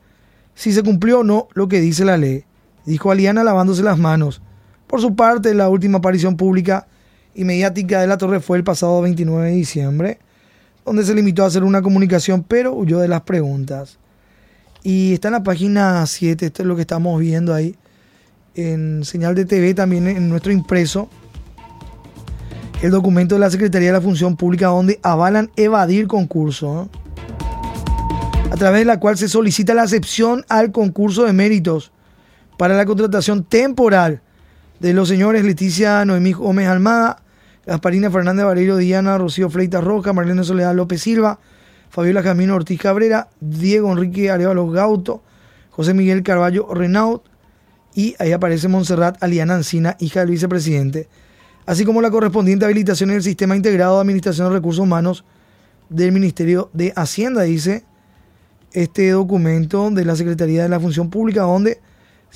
si 0.56 0.72
se 0.72 0.82
cumplió 0.82 1.20
o 1.20 1.24
no 1.24 1.46
lo 1.54 1.68
que 1.68 1.80
dice 1.80 2.04
la 2.04 2.16
ley, 2.16 2.44
dijo 2.84 3.12
Aliana 3.12 3.44
lavándose 3.44 3.84
las 3.84 3.96
manos. 3.96 4.42
Por 4.88 5.00
su 5.00 5.14
parte, 5.14 5.54
la 5.54 5.68
última 5.68 5.98
aparición 5.98 6.36
pública 6.36 6.88
y 7.32 7.44
mediática 7.44 8.00
de 8.00 8.08
la 8.08 8.18
torre 8.18 8.40
fue 8.40 8.58
el 8.58 8.64
pasado 8.64 9.00
29 9.02 9.50
de 9.50 9.56
diciembre, 9.56 10.18
donde 10.84 11.04
se 11.04 11.14
limitó 11.14 11.44
a 11.44 11.46
hacer 11.46 11.62
una 11.62 11.80
comunicación 11.80 12.42
pero 12.42 12.72
huyó 12.74 12.98
de 12.98 13.06
las 13.06 13.20
preguntas. 13.20 14.00
Y 14.82 15.12
está 15.12 15.28
en 15.28 15.34
la 15.34 15.44
página 15.44 16.04
7, 16.04 16.46
esto 16.46 16.62
es 16.62 16.66
lo 16.66 16.74
que 16.74 16.82
estamos 16.82 17.20
viendo 17.20 17.54
ahí. 17.54 17.76
En 18.56 19.04
señal 19.04 19.36
de 19.36 19.44
TV, 19.44 19.74
también 19.74 20.08
en 20.08 20.28
nuestro 20.28 20.50
impreso. 20.50 21.08
El 22.82 22.90
documento 22.90 23.36
de 23.36 23.40
la 23.40 23.48
Secretaría 23.48 23.90
de 23.90 23.92
la 23.92 24.00
Función 24.00 24.36
Pública 24.36 24.66
donde 24.66 24.98
avalan 25.04 25.52
evadir 25.54 26.08
concurso. 26.08 26.90
A 28.50 28.56
través 28.56 28.80
de 28.80 28.86
la 28.86 28.98
cual 28.98 29.16
se 29.16 29.28
solicita 29.28 29.72
la 29.72 29.82
acepción 29.82 30.44
al 30.48 30.72
concurso 30.72 31.22
de 31.22 31.32
méritos 31.32 31.92
para 32.58 32.76
la 32.76 32.84
contratación 32.84 33.44
temporal 33.44 34.20
de 34.80 34.94
los 34.94 35.08
señores 35.08 35.44
Leticia 35.44 36.04
Noemí 36.04 36.32
Gómez 36.32 36.66
Almada, 36.66 37.22
Gasparina 37.64 38.10
Fernández 38.10 38.44
Valero 38.44 38.76
Diana, 38.76 39.16
Rocío 39.16 39.48
Fleita 39.48 39.80
Roja, 39.80 40.12
Marlene 40.12 40.42
Soledad 40.42 40.74
López 40.74 41.02
Silva, 41.02 41.38
Fabiola 41.88 42.24
Camino 42.24 42.56
Ortiz 42.56 42.80
Cabrera, 42.80 43.28
Diego 43.40 43.92
Enrique 43.92 44.28
Arevalo 44.28 44.68
Gauto, 44.68 45.22
José 45.70 45.94
Miguel 45.94 46.24
Carballo 46.24 46.66
Renaud 46.74 47.20
y 47.94 48.16
ahí 48.18 48.32
aparece 48.32 48.66
Montserrat 48.66 49.22
Aliana 49.22 49.54
Ancina, 49.54 49.96
hija 50.00 50.18
del 50.20 50.30
vicepresidente, 50.30 51.08
así 51.66 51.84
como 51.84 52.02
la 52.02 52.10
correspondiente 52.10 52.64
habilitación 52.64 53.10
en 53.10 53.16
el 53.16 53.22
Sistema 53.22 53.56
Integrado 53.56 53.96
de 53.96 54.02
Administración 54.02 54.48
de 54.48 54.54
Recursos 54.54 54.82
Humanos 54.82 55.24
del 55.88 56.12
Ministerio 56.12 56.70
de 56.72 56.92
Hacienda, 56.96 57.42
dice 57.42 57.84
este 58.72 59.10
documento 59.10 59.90
de 59.90 60.04
la 60.04 60.16
Secretaría 60.16 60.62
de 60.62 60.68
la 60.68 60.80
Función 60.80 61.10
Pública, 61.10 61.42
donde 61.42 61.80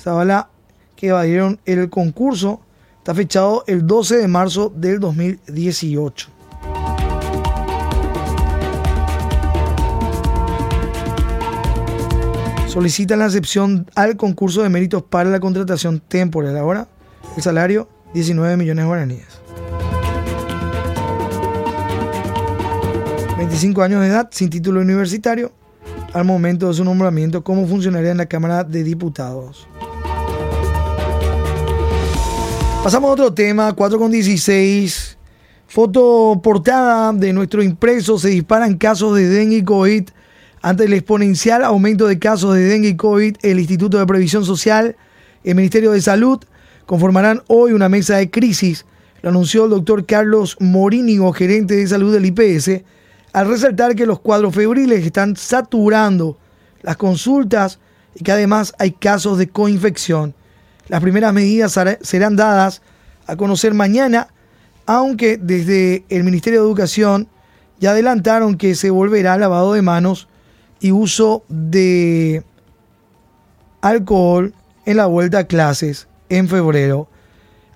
habla 0.05 0.49
que 0.95 1.07
evadieron 1.07 1.59
el 1.65 1.89
concurso. 1.89 2.61
Está 2.99 3.15
fechado 3.15 3.63
el 3.67 3.87
12 3.87 4.17
de 4.17 4.27
marzo 4.27 4.71
del 4.75 4.99
2018. 4.99 6.37
solicitan 12.77 13.17
la 13.17 13.25
excepción 13.25 13.89
al 13.95 14.17
concurso 14.17 14.61
de 14.61 14.69
méritos 14.69 15.01
para 15.01 15.31
la 15.31 15.39
contratación 15.39 15.99
temporal. 15.99 16.55
Ahora, 16.57 16.87
el 17.35 17.41
salario, 17.41 17.89
19 18.17 18.57
millones 18.57 18.83
de 18.83 18.87
guaraníes. 18.87 19.27
25 23.37 23.83
años 23.83 24.01
de 24.01 24.07
edad, 24.07 24.27
sin 24.31 24.49
título 24.49 24.81
universitario, 24.81 25.51
al 26.13 26.25
momento 26.25 26.67
de 26.67 26.73
su 26.73 26.83
nombramiento 26.83 27.43
como 27.43 27.67
funcionaria 27.67 28.09
en 28.09 28.17
la 28.17 28.25
Cámara 28.25 28.63
de 28.63 28.83
Diputados. 28.83 29.67
Pasamos 32.83 33.09
a 33.09 33.13
otro 33.13 33.33
tema, 33.35 33.73
4 33.73 33.99
con 33.99 34.09
16. 34.09 35.17
Foto 35.67 36.39
portada 36.41 37.13
de 37.13 37.33
nuestro 37.33 37.61
impreso. 37.61 38.17
Se 38.17 38.29
disparan 38.29 38.77
casos 38.77 39.15
de 39.15 39.29
dengue 39.29 39.57
y 39.57 39.63
COVID 39.63 40.09
ante 40.63 40.85
el 40.85 40.93
exponencial 40.93 41.63
aumento 41.63 42.07
de 42.07 42.17
casos 42.17 42.55
de 42.55 42.63
dengue 42.63 42.89
y 42.89 42.95
COVID, 42.95 43.37
el 43.43 43.59
Instituto 43.59 43.99
de 43.99 44.07
Previsión 44.07 44.43
Social, 44.43 44.95
el 45.43 45.53
Ministerio 45.53 45.91
de 45.91 46.01
Salud 46.01 46.39
conformarán 46.87 47.43
hoy 47.47 47.73
una 47.73 47.89
mesa 47.89 48.15
de 48.15 48.31
crisis, 48.31 48.85
lo 49.21 49.29
anunció 49.29 49.65
el 49.65 49.71
doctor 49.71 50.05
Carlos 50.05 50.55
Morínigo, 50.59 51.33
gerente 51.33 51.75
de 51.75 51.85
salud 51.85 52.13
del 52.13 52.25
IPS, 52.25 52.81
al 53.33 53.47
resaltar 53.47 53.93
que 53.93 54.07
los 54.07 54.21
cuadros 54.21 54.55
febriles 54.55 55.05
están 55.05 55.35
saturando 55.35 56.37
las 56.81 56.95
consultas 56.95 57.79
y 58.15 58.23
que 58.23 58.31
además 58.31 58.73
hay 58.79 58.93
casos 58.93 59.37
de 59.37 59.49
coinfección. 59.49 60.33
Las 60.87 61.01
primeras 61.01 61.33
medidas 61.33 61.77
serán 62.01 62.37
dadas 62.37 62.81
a 63.27 63.35
conocer 63.35 63.73
mañana, 63.73 64.29
aunque 64.85 65.37
desde 65.37 66.05
el 66.07 66.23
Ministerio 66.23 66.61
de 66.61 66.67
Educación 66.67 67.27
ya 67.81 67.91
adelantaron 67.91 68.57
que 68.57 68.75
se 68.75 68.89
volverá 68.91 69.37
lavado 69.37 69.73
de 69.73 69.81
manos 69.81 70.29
y 70.79 70.91
uso 70.91 71.43
de 71.49 72.43
alcohol 73.81 74.53
en 74.85 74.97
la 74.97 75.05
vuelta 75.05 75.39
a 75.39 75.47
clases 75.47 76.07
en 76.29 76.47
febrero. 76.47 77.09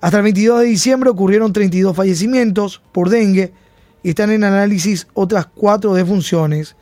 Hasta 0.00 0.18
el 0.18 0.24
22 0.24 0.60
de 0.60 0.66
diciembre 0.66 1.10
ocurrieron 1.10 1.52
32 1.52 1.96
fallecimientos 1.96 2.82
por 2.92 3.08
dengue 3.08 3.52
y 4.02 4.10
están 4.10 4.30
en 4.30 4.44
análisis 4.44 5.06
otras 5.14 5.46
cuatro 5.46 5.94
defunciones. 5.94 6.76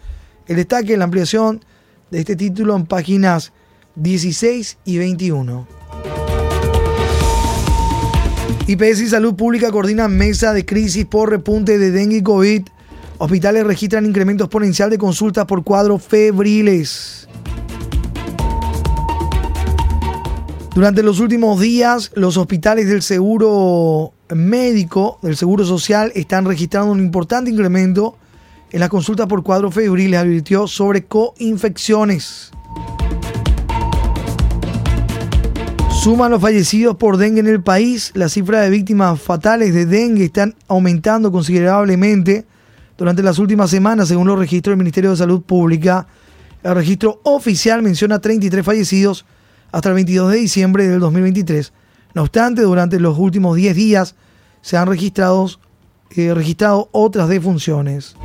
El 0.47 0.57
destaque 0.57 0.95
en 0.95 1.01
la 1.01 1.05
ampliación 1.05 1.65
de 2.11 2.21
este 2.21 2.37
título 2.37 2.75
en 2.77 2.87
páginas 2.87 3.53
16 3.97 4.79
y 4.85 4.99
21. 4.99 5.67
IPS 8.67 9.01
y 9.01 9.09
Salud 9.09 9.35
Pública 9.35 9.71
coordinan 9.71 10.17
mesa 10.17 10.53
de 10.53 10.65
crisis 10.65 11.05
por 11.05 11.29
repunte 11.29 11.79
de 11.79 11.91
dengue 11.91 12.19
y 12.19 12.23
COVID. 12.23 12.63
Hospitales 13.19 13.65
registran 13.65 14.07
incremento 14.07 14.45
exponencial 14.45 14.89
de 14.91 14.97
consultas 14.97 15.45
por 15.45 15.65
cuadros 15.65 16.03
febriles. 16.03 17.20
Durante 20.81 21.03
los 21.03 21.21
últimos 21.21 21.61
días, 21.61 22.11
los 22.15 22.39
hospitales 22.39 22.89
del 22.89 23.03
seguro 23.03 24.15
médico, 24.31 25.19
del 25.21 25.37
seguro 25.37 25.67
social, 25.67 26.11
están 26.15 26.47
registrando 26.47 26.91
un 26.91 27.01
importante 27.01 27.51
incremento 27.51 28.17
en 28.73 28.81
las 28.81 28.89
consultas 28.89 29.27
por 29.27 29.43
cuadros 29.43 29.75
febriles, 29.75 30.19
advirtió 30.19 30.67
sobre 30.67 31.05
coinfecciones. 31.05 32.51
Suman 35.91 36.31
los 36.31 36.41
fallecidos 36.41 36.97
por 36.97 37.19
dengue 37.19 37.41
en 37.41 37.49
el 37.49 37.63
país. 37.63 38.11
La 38.15 38.31
cifra 38.31 38.63
de 38.63 38.71
víctimas 38.71 39.21
fatales 39.21 39.75
de 39.75 39.85
dengue 39.85 40.25
están 40.25 40.55
aumentando 40.67 41.31
considerablemente 41.31 42.47
durante 42.97 43.23
las 43.23 43.39
últimas 43.39 43.69
semanas, 43.69 44.09
según 44.09 44.29
los 44.29 44.39
registros 44.39 44.73
del 44.73 44.79
Ministerio 44.79 45.11
de 45.11 45.19
Salud 45.19 45.43
Pública. 45.43 46.07
El 46.63 46.75
registro 46.75 47.21
oficial 47.25 47.83
menciona 47.83 48.19
33 48.19 48.65
fallecidos 48.65 49.27
hasta 49.73 49.89
el 49.89 49.95
22 49.97 50.33
de 50.33 50.39
diciembre 50.39 50.89
del 50.89 51.01
2023. 51.01 51.73
No 52.15 52.23
obstante, 52.23 52.63
durante 52.63 52.99
los 52.99 53.19
últimos 53.19 53.57
10 53.57 53.77
días 53.77 54.15
se 54.63 54.77
han 54.77 54.89
registrado, 54.89 55.49
eh, 56.17 56.35
registrado 56.35 56.89
otras 56.93 57.29
defunciones. 57.29 58.17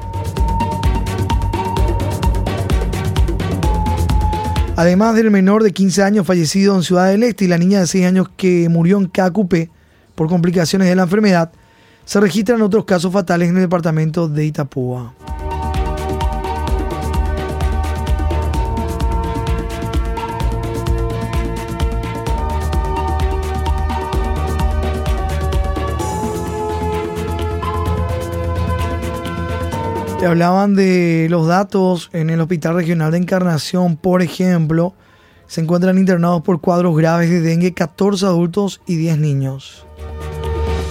Además 4.78 5.16
del 5.16 5.32
menor 5.32 5.64
de 5.64 5.72
15 5.72 6.04
años 6.04 6.28
fallecido 6.28 6.76
en 6.76 6.84
Ciudad 6.84 7.08
del 7.08 7.24
Este 7.24 7.46
y 7.46 7.48
la 7.48 7.58
niña 7.58 7.80
de 7.80 7.88
6 7.88 8.06
años 8.06 8.30
que 8.36 8.68
murió 8.68 8.98
en 8.98 9.08
Cacupé 9.08 9.70
por 10.16 10.28
complicaciones 10.28 10.90
de 10.90 10.96
la 10.96 11.04
enfermedad, 11.04 11.52
se 12.04 12.20
registran 12.20 12.62
otros 12.62 12.86
casos 12.86 13.12
fatales 13.12 13.50
en 13.50 13.56
el 13.56 13.64
departamento 13.64 14.28
de 14.28 14.46
Itapúa. 14.46 15.14
Hablaban 30.24 30.76
de 30.76 31.28
los 31.30 31.48
datos 31.48 32.10
en 32.14 32.30
el 32.30 32.42
Hospital 32.42 32.76
Regional 32.76 33.12
de 33.12 33.18
Encarnación, 33.18 33.98
por 33.98 34.22
ejemplo. 34.22 34.94
Se 35.48 35.62
encuentran 35.62 35.98
internados 35.98 36.42
por 36.42 36.62
cuadros 36.62 36.98
graves 36.98 37.30
de 37.30 37.42
dengue 37.42 37.74
14 37.74 38.26
adultos 38.26 38.82
y 38.88 38.96
10 38.96 39.20
niños. 39.20 39.86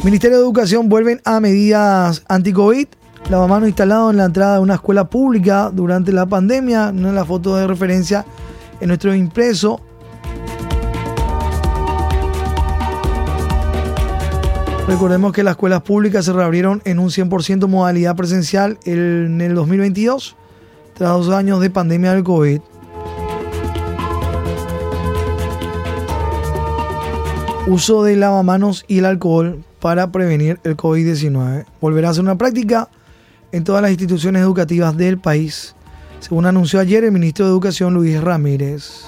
Ministerio 0.04 0.37
de 0.37 0.45
Educación 0.45 0.88
vuelven 0.88 1.21
a 1.25 1.40
medidas 1.40 2.23
anti-COVID. 2.28 2.87
Lavamanos 3.31 3.69
instalado 3.69 4.11
en 4.11 4.19
la 4.19 4.26
entrada 4.26 4.57
de 4.57 4.61
una 4.61 4.75
escuela 4.75 5.09
pública 5.09 5.71
durante 5.73 6.12
la 6.12 6.26
pandemia. 6.26 6.93
No 6.93 7.09
es 7.09 7.14
la 7.14 7.25
foto 7.25 7.57
de 7.57 7.66
referencia 7.66 8.25
en 8.81 8.88
nuestro 8.88 9.14
impreso. 9.14 9.81
Recordemos 14.87 15.33
que 15.33 15.43
las 15.43 15.53
escuelas 15.53 15.81
públicas 15.81 16.26
se 16.26 16.33
reabrieron 16.35 16.83
en 16.85 16.99
un 16.99 17.09
100% 17.09 17.67
modalidad 17.69 18.14
presencial 18.17 18.79
en 18.85 19.41
el 19.41 19.55
2022, 19.55 20.37
tras 20.93 21.11
dos 21.11 21.31
años 21.31 21.61
de 21.61 21.71
pandemia 21.71 22.12
del 22.12 22.23
COVID. 22.23 22.61
Uso 27.67 28.03
de 28.03 28.17
lavamanos 28.17 28.85
y 28.87 28.99
el 28.99 29.07
alcohol 29.07 29.65
para 29.80 30.13
prevenir 30.13 30.61
el 30.65 30.76
COVID-19 30.76 31.65
volverá 31.80 32.11
a 32.11 32.15
ser 32.15 32.23
una 32.23 32.37
práctica 32.37 32.91
en 33.52 33.65
todas 33.65 33.80
las 33.80 33.91
instituciones 33.91 34.43
educativas 34.43 34.95
del 34.99 35.17
país, 35.19 35.75
según 36.21 36.45
anunció 36.45 36.78
ayer 36.78 37.04
el 37.04 37.13
ministro 37.13 37.47
de 37.47 37.52
Educación 37.52 37.95
Luis 37.95 38.21
Ramírez. 38.21 39.06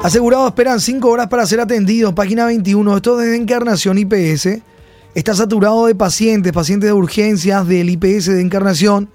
Asegurados 0.00 0.46
esperan 0.46 0.80
5 0.80 1.08
horas 1.08 1.26
para 1.26 1.44
ser 1.44 1.58
atendidos. 1.58 2.14
Página 2.14 2.46
21. 2.46 2.96
Esto 2.96 3.16
desde 3.16 3.34
Encarnación 3.34 3.98
IPS. 3.98 4.60
Está 5.14 5.34
saturado 5.34 5.86
de 5.86 5.96
pacientes, 5.96 6.52
pacientes 6.52 6.86
de 6.86 6.92
urgencias 6.92 7.66
del 7.66 7.90
IPS 7.90 8.26
de 8.26 8.40
Encarnación. 8.40 9.10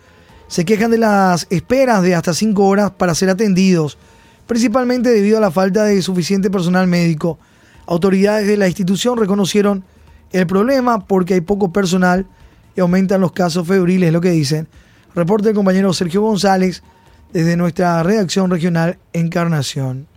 Se 0.50 0.66
quejan 0.66 0.92
de 0.92 0.98
las 0.98 1.48
esperas 1.50 2.04
de 2.04 2.16
hasta 2.16 2.34
5 2.34 2.66
horas 2.66 2.92
para 2.92 3.16
ser 3.16 3.30
atendidos, 3.30 3.98
principalmente 4.46 5.10
debido 5.10 5.38
a 5.38 5.42
la 5.42 5.52
falta 5.52 5.86
de 5.86 6.02
suficiente 6.02 6.50
personal 6.52 6.86
médico. 6.86 7.40
Autoridades 7.86 8.46
de 8.46 8.58
la 8.58 8.68
institución 8.68 9.18
reconocieron 9.18 9.86
el 10.34 10.46
problema 10.48 11.08
porque 11.08 11.36
hay 11.36 11.42
poco 11.42 11.72
personal 11.72 12.28
y 12.76 12.82
aumentan 12.82 13.22
los 13.22 13.32
casos 13.32 13.66
febriles, 13.66 14.12
lo 14.12 14.20
que 14.20 14.32
dicen. 14.32 14.68
Reporte 15.16 15.48
el 15.48 15.56
compañero 15.56 15.94
Sergio 15.94 16.22
González 16.22 16.84
desde 17.32 17.56
nuestra 17.56 18.04
redacción 18.04 18.52
regional 18.52 19.00
Encarnación. 19.14 20.13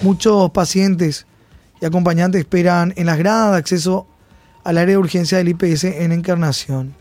Muchos 0.00 0.50
pacientes 0.52 1.26
y 1.80 1.86
acompañantes 1.86 2.40
esperan 2.40 2.92
en 2.96 3.06
las 3.06 3.18
gradas 3.18 3.52
de 3.52 3.58
acceso 3.58 4.06
al 4.62 4.78
área 4.78 4.92
de 4.92 4.98
urgencia 4.98 5.38
del 5.38 5.48
IPS 5.48 5.84
en 5.84 6.12
Encarnación. 6.12 6.94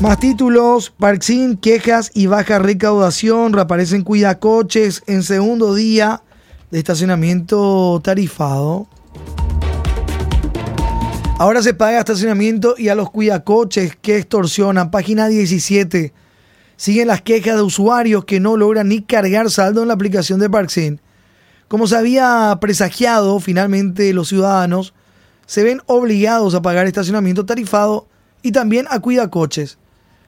Más 0.00 0.20
títulos, 0.20 0.90
Parksin, 0.90 1.56
quejas 1.56 2.10
y 2.14 2.26
baja 2.26 2.58
recaudación, 2.58 3.52
reaparecen 3.52 4.04
coches 4.38 5.02
en 5.06 5.22
segundo 5.22 5.74
día 5.74 6.22
de 6.70 6.78
estacionamiento 6.78 8.00
tarifado. 8.04 8.86
Ahora 11.38 11.62
se 11.62 11.72
paga 11.72 11.98
estacionamiento 11.98 12.74
y 12.76 12.88
a 12.88 12.94
los 12.94 13.10
cuidacoches 13.10 13.96
que 13.96 14.18
extorsionan. 14.18 14.90
Página 14.90 15.28
17 15.28 16.12
siguen 16.78 17.08
las 17.08 17.20
quejas 17.20 17.56
de 17.56 17.62
usuarios 17.62 18.24
que 18.24 18.38
no 18.38 18.56
logran 18.56 18.88
ni 18.88 19.02
cargar 19.02 19.50
saldo 19.50 19.82
en 19.82 19.88
la 19.88 19.94
aplicación 19.94 20.38
de 20.38 20.48
Parksin. 20.48 21.00
Como 21.66 21.88
se 21.88 21.96
había 21.96 22.56
presagiado, 22.60 23.40
finalmente 23.40 24.14
los 24.14 24.28
ciudadanos 24.28 24.94
se 25.44 25.64
ven 25.64 25.82
obligados 25.86 26.54
a 26.54 26.62
pagar 26.62 26.86
estacionamiento 26.86 27.44
tarifado 27.44 28.06
y 28.42 28.52
también 28.52 28.86
a 28.88 29.00
coches. 29.28 29.76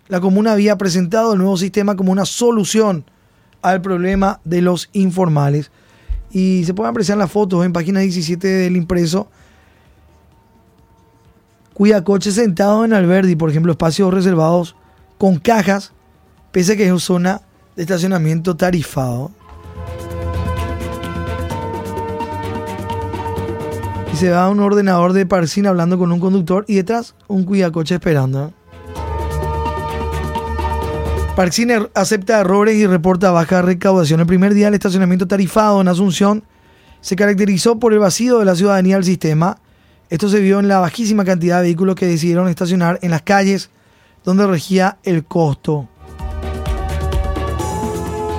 La 0.08 0.20
comuna 0.20 0.52
había 0.52 0.76
presentado 0.76 1.32
el 1.32 1.38
nuevo 1.38 1.56
sistema 1.56 1.94
como 1.94 2.10
una 2.10 2.26
solución 2.26 3.04
al 3.62 3.80
problema 3.80 4.40
de 4.44 4.60
los 4.60 4.90
informales. 4.92 5.70
Y 6.32 6.64
se 6.64 6.74
pueden 6.74 6.90
apreciar 6.90 7.16
las 7.16 7.30
fotos 7.30 7.64
en 7.64 7.72
página 7.72 8.00
17 8.00 8.46
del 8.46 8.76
impreso. 8.76 9.28
coches 12.04 12.34
sentados 12.34 12.84
en 12.84 12.92
Alberdi, 12.92 13.36
por 13.36 13.50
ejemplo, 13.50 13.70
espacios 13.70 14.12
reservados 14.12 14.74
con 15.16 15.38
cajas 15.38 15.92
pese 16.52 16.72
a 16.72 16.76
que 16.76 16.88
es 16.88 17.02
zona 17.02 17.42
de 17.76 17.82
estacionamiento 17.82 18.56
tarifado. 18.56 19.30
Y 24.12 24.16
se 24.16 24.30
va 24.30 24.48
un 24.50 24.60
ordenador 24.60 25.12
de 25.12 25.26
Parcín 25.26 25.66
hablando 25.66 25.98
con 25.98 26.10
un 26.10 26.20
conductor 26.20 26.64
y 26.66 26.76
detrás 26.76 27.14
un 27.28 27.44
cuidacoche 27.44 27.94
esperando. 27.94 28.52
Parcín 31.36 31.70
er, 31.70 31.90
acepta 31.94 32.40
errores 32.40 32.76
y 32.76 32.86
reporta 32.86 33.30
baja 33.30 33.62
recaudación. 33.62 34.20
El 34.20 34.26
primer 34.26 34.52
día 34.52 34.66
del 34.66 34.74
estacionamiento 34.74 35.28
tarifado 35.28 35.80
en 35.80 35.88
Asunción 35.88 36.42
se 37.00 37.16
caracterizó 37.16 37.78
por 37.78 37.92
el 37.92 38.00
vacío 38.00 38.40
de 38.40 38.44
la 38.44 38.56
ciudadanía 38.56 38.96
al 38.96 39.04
sistema. 39.04 39.58
Esto 40.10 40.28
se 40.28 40.40
vio 40.40 40.58
en 40.58 40.68
la 40.68 40.80
bajísima 40.80 41.24
cantidad 41.24 41.58
de 41.58 41.62
vehículos 41.62 41.94
que 41.94 42.06
decidieron 42.06 42.48
estacionar 42.48 42.98
en 43.00 43.12
las 43.12 43.22
calles 43.22 43.70
donde 44.24 44.46
regía 44.46 44.98
el 45.04 45.24
costo 45.24 45.88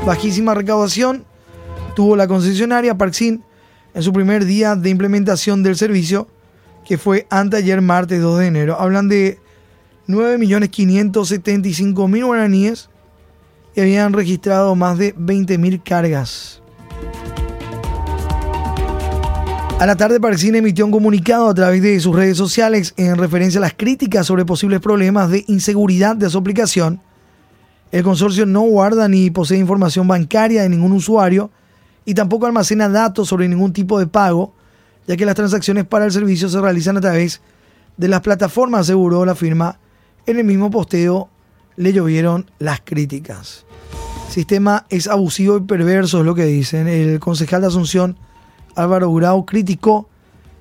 bajísima 0.05 0.53
recaudación 0.53 1.25
tuvo 1.95 2.15
la 2.15 2.27
concesionaria 2.27 2.95
Parksin 2.97 3.43
en 3.93 4.03
su 4.03 4.13
primer 4.13 4.45
día 4.45 4.75
de 4.75 4.89
implementación 4.89 5.63
del 5.63 5.75
servicio, 5.75 6.29
que 6.85 6.97
fue 6.97 7.27
anteayer 7.29 7.81
martes 7.81 8.21
2 8.21 8.39
de 8.39 8.47
enero. 8.47 8.79
Hablan 8.79 9.09
de 9.09 9.37
9.575.000 10.07 12.25
guaraníes 12.25 12.89
y 13.75 13.81
habían 13.81 14.13
registrado 14.13 14.73
más 14.75 14.97
de 14.97 15.13
20.000 15.15 15.83
cargas. 15.83 16.63
A 19.79 19.85
la 19.85 19.95
tarde, 19.95 20.19
Parksin 20.19 20.55
emitió 20.55 20.85
un 20.85 20.91
comunicado 20.91 21.49
a 21.49 21.55
través 21.55 21.81
de 21.81 21.99
sus 21.99 22.15
redes 22.15 22.37
sociales 22.37 22.93
en 22.97 23.17
referencia 23.17 23.57
a 23.59 23.61
las 23.61 23.73
críticas 23.73 24.27
sobre 24.27 24.45
posibles 24.45 24.79
problemas 24.79 25.31
de 25.31 25.43
inseguridad 25.47 26.15
de 26.15 26.29
su 26.29 26.37
aplicación 26.37 27.01
el 27.91 28.03
consorcio 28.03 28.45
no 28.45 28.61
guarda 28.61 29.07
ni 29.07 29.29
posee 29.29 29.57
información 29.57 30.07
bancaria 30.07 30.63
de 30.63 30.69
ningún 30.69 30.93
usuario 30.93 31.51
y 32.05 32.13
tampoco 32.13 32.45
almacena 32.45 32.89
datos 32.89 33.27
sobre 33.27 33.47
ningún 33.47 33.73
tipo 33.73 33.99
de 33.99 34.07
pago, 34.07 34.53
ya 35.07 35.17
que 35.17 35.25
las 35.25 35.35
transacciones 35.35 35.85
para 35.85 36.05
el 36.05 36.11
servicio 36.11 36.47
se 36.49 36.61
realizan 36.61 36.97
a 36.97 37.01
través 37.01 37.41
de 37.97 38.07
las 38.07 38.21
plataformas, 38.21 38.81
aseguró 38.81 39.25
la 39.25 39.35
firma 39.35 39.77
en 40.25 40.37
el 40.37 40.45
mismo 40.45 40.71
posteo 40.71 41.29
le 41.75 41.93
llovieron 41.93 42.49
las 42.59 42.81
críticas. 42.81 43.65
sistema 44.29 44.85
es 44.89 45.07
abusivo 45.07 45.57
y 45.57 45.61
perverso, 45.61 46.19
es 46.19 46.25
lo 46.25 46.35
que 46.35 46.45
dicen. 46.45 46.87
El 46.87 47.19
concejal 47.19 47.61
de 47.61 47.67
Asunción, 47.67 48.17
Álvaro 48.75 49.11
Grau, 49.13 49.45
criticó 49.45 50.07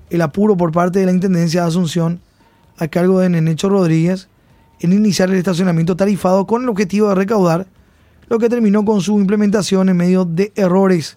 el 0.09 0.23
apuro 0.23 0.57
por 0.57 0.73
parte 0.73 0.99
de 0.99 1.07
la 1.07 1.13
Intendencia 1.13 1.63
de 1.63 1.69
Asunción 1.69 2.21
a 2.79 2.89
cargo 2.89 3.21
de 3.21 3.29
Nenecho 3.29 3.69
Rodríguez 3.69 4.29
en 4.81 4.93
iniciar 4.93 5.31
el 5.31 5.37
estacionamiento 5.37 5.97
tarifado 5.97 6.47
con 6.47 6.63
el 6.63 6.69
objetivo 6.69 7.09
de 7.11 7.15
recaudar, 7.15 7.67
lo 8.29 8.39
que 8.39 8.49
terminó 8.49 8.85
con 8.85 9.01
su 9.01 9.19
implementación 9.21 9.89
en 9.89 9.97
medio 9.97 10.25
de 10.25 10.53
errores. 10.57 11.17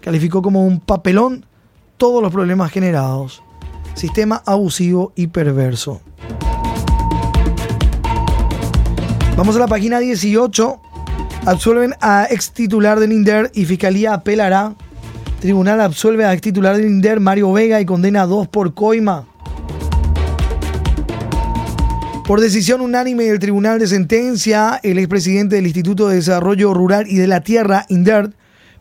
Calificó 0.00 0.42
como 0.42 0.66
un 0.66 0.80
papelón 0.80 1.46
todos 1.96 2.22
los 2.22 2.32
problemas 2.32 2.70
generados. 2.70 3.42
Sistema 3.94 4.42
abusivo 4.44 5.12
y 5.14 5.28
perverso. 5.28 6.00
Vamos 9.36 9.54
a 9.56 9.58
la 9.58 9.66
página 9.66 9.98
18. 9.98 10.80
Absuelven 11.44 11.94
a 12.00 12.26
ex 12.30 12.52
titular 12.52 12.98
del 12.98 13.12
INDER 13.12 13.50
y 13.54 13.66
Fiscalía 13.66 14.14
apelará. 14.14 14.74
Tribunal 15.40 15.80
absuelve 15.80 16.24
a 16.24 16.32
ex 16.32 16.40
titular 16.40 16.76
del 16.76 16.86
INDER 16.86 17.20
Mario 17.20 17.52
Vega 17.52 17.80
y 17.80 17.86
condena 17.86 18.22
a 18.22 18.26
dos 18.26 18.48
por 18.48 18.74
coima. 18.74 19.26
Por 22.26 22.40
decisión 22.40 22.80
unánime 22.80 23.22
del 23.22 23.38
Tribunal 23.38 23.78
de 23.78 23.86
Sentencia, 23.86 24.80
el 24.82 24.98
expresidente 24.98 25.54
del 25.54 25.66
Instituto 25.66 26.08
de 26.08 26.16
Desarrollo 26.16 26.74
Rural 26.74 27.06
y 27.08 27.18
de 27.18 27.28
la 27.28 27.40
Tierra, 27.42 27.86
INDERT, 27.88 28.34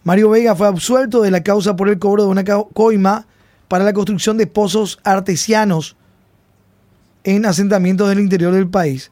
Mario 0.04 0.32
Vega, 0.32 0.56
fue 0.56 0.66
absuelto 0.66 1.22
de 1.22 1.30
la 1.30 1.44
causa 1.44 1.76
por 1.76 1.88
el 1.88 2.00
cobro 2.00 2.24
de 2.24 2.30
una 2.30 2.44
coima 2.44 3.28
para 3.68 3.84
la 3.84 3.94
construcción 3.94 4.38
de 4.38 4.48
pozos 4.48 4.98
artesianos 5.04 5.96
en 7.24 7.46
asentamientos 7.46 8.10
del 8.10 8.20
interior 8.20 8.52
del 8.52 8.68
país. 8.68 9.12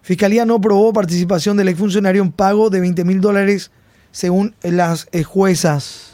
Fiscalía 0.00 0.46
no 0.46 0.62
probó 0.62 0.94
participación 0.94 1.58
del 1.58 1.68
exfuncionario 1.68 2.22
en 2.22 2.32
pago 2.32 2.70
de 2.70 2.80
20 2.80 3.04
mil 3.04 3.20
dólares 3.20 3.70
según 4.12 4.54
las 4.62 5.08
eh, 5.12 5.24
juezas. 5.24 6.12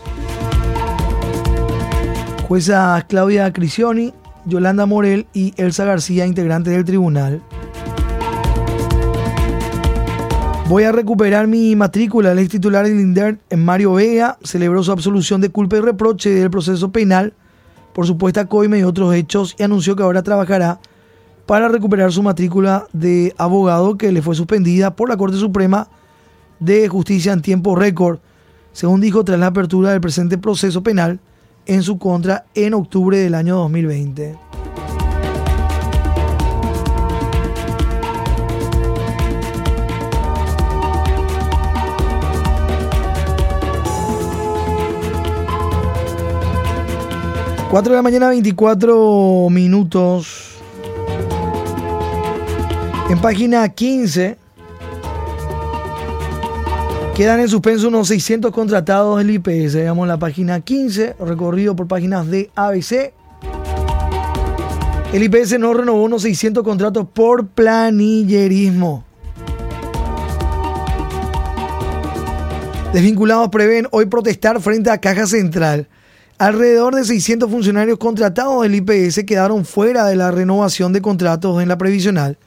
Jueza 2.49 3.07
Claudia 3.09 3.53
Crisioni, 3.53 4.13
Yolanda 4.45 4.87
Morel 4.87 5.29
y 5.33 5.55
Elsa 5.57 5.85
García, 5.85 6.27
integrantes 6.27 6.73
del 6.73 6.85
tribunal. 6.85 7.41
Voy 10.71 10.85
a 10.85 10.93
recuperar 10.93 11.49
mi 11.49 11.75
matrícula. 11.75 12.31
El 12.31 12.39
ex 12.39 12.51
titular 12.51 12.87
del 12.87 13.01
INDER 13.01 13.41
Mario 13.57 13.95
Vega 13.95 14.39
celebró 14.45 14.85
su 14.85 14.93
absolución 14.93 15.41
de 15.41 15.49
culpa 15.49 15.77
y 15.77 15.81
reproche 15.81 16.31
del 16.31 16.49
proceso 16.49 16.93
penal 16.93 17.35
por 17.93 18.07
supuesta 18.07 18.47
coima 18.47 18.79
y 18.79 18.85
otros 18.85 19.13
hechos 19.13 19.57
y 19.59 19.65
anunció 19.65 19.97
que 19.97 20.05
ahora 20.05 20.23
trabajará 20.23 20.79
para 21.45 21.67
recuperar 21.67 22.13
su 22.13 22.23
matrícula 22.23 22.87
de 22.93 23.35
abogado 23.37 23.99
que 23.99 24.13
le 24.13 24.23
fue 24.23 24.37
suspendida 24.37 24.95
por 24.95 25.09
la 25.09 25.17
Corte 25.17 25.39
Suprema 25.39 25.89
de 26.61 26.87
Justicia 26.87 27.33
en 27.33 27.43
tiempo 27.43 27.75
récord, 27.75 28.21
según 28.73 29.01
dijo 29.01 29.25
tras 29.25 29.41
la 29.41 29.49
apertura 29.49 29.91
del 29.91 30.01
presente 30.01 30.39
proceso 30.39 30.85
penal 30.85 31.19
en 31.67 31.83
su 31.83 31.99
contra 31.99 32.45
en 32.55 32.75
octubre 32.75 33.19
del 33.19 33.35
año 33.35 33.57
2020. 33.57 34.50
4 47.71 47.93
de 47.93 47.97
la 47.97 48.03
mañana, 48.03 48.29
24 48.31 49.47
minutos. 49.49 50.57
En 53.09 53.21
página 53.21 53.69
15 53.69 54.37
quedan 57.15 57.39
en 57.39 57.49
suspenso 57.49 57.87
unos 57.87 58.09
600 58.09 58.51
contratados 58.51 59.19
del 59.19 59.31
IPS. 59.31 59.75
Veamos 59.75 60.09
la 60.09 60.19
página 60.19 60.61
15, 60.61 61.15
recorrido 61.21 61.77
por 61.77 61.87
páginas 61.87 62.29
de 62.29 62.51
ABC. 62.57 63.13
El 65.13 65.23
IPS 65.23 65.61
no 65.61 65.73
renovó 65.73 66.03
unos 66.03 66.23
600 66.23 66.65
contratos 66.65 67.07
por 67.15 67.47
planillerismo. 67.47 69.05
Desvinculados 72.93 73.49
prevén 73.51 73.87
hoy 73.93 74.07
protestar 74.07 74.61
frente 74.61 74.91
a 74.91 74.99
Caja 74.99 75.29
Central. 75.29 75.87
Alrededor 76.41 76.95
de 76.95 77.05
600 77.05 77.51
funcionarios 77.51 77.99
contratados 77.99 78.63
del 78.63 78.75
IPS 78.75 79.25
quedaron 79.27 79.67
fuera 79.67 80.07
de 80.07 80.17
la 80.17 80.31
renovación 80.31 80.91
de 80.95 81.03
contratos 81.03 81.61
en 81.63 81.69
la 81.69 81.77
previsional. 81.77 82.39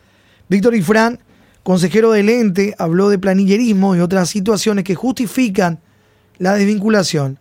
Víctor 0.50 0.74
Ifrán, 0.74 1.20
consejero 1.62 2.12
del 2.12 2.30
ente, 2.30 2.74
habló 2.80 3.10
de 3.10 3.20
planillerismo 3.20 3.96
y 3.96 4.00
otras 4.00 4.30
situaciones 4.30 4.84
que 4.84 4.96
justifican 4.96 5.80
la 6.40 6.56
desvinculación. 6.56 7.38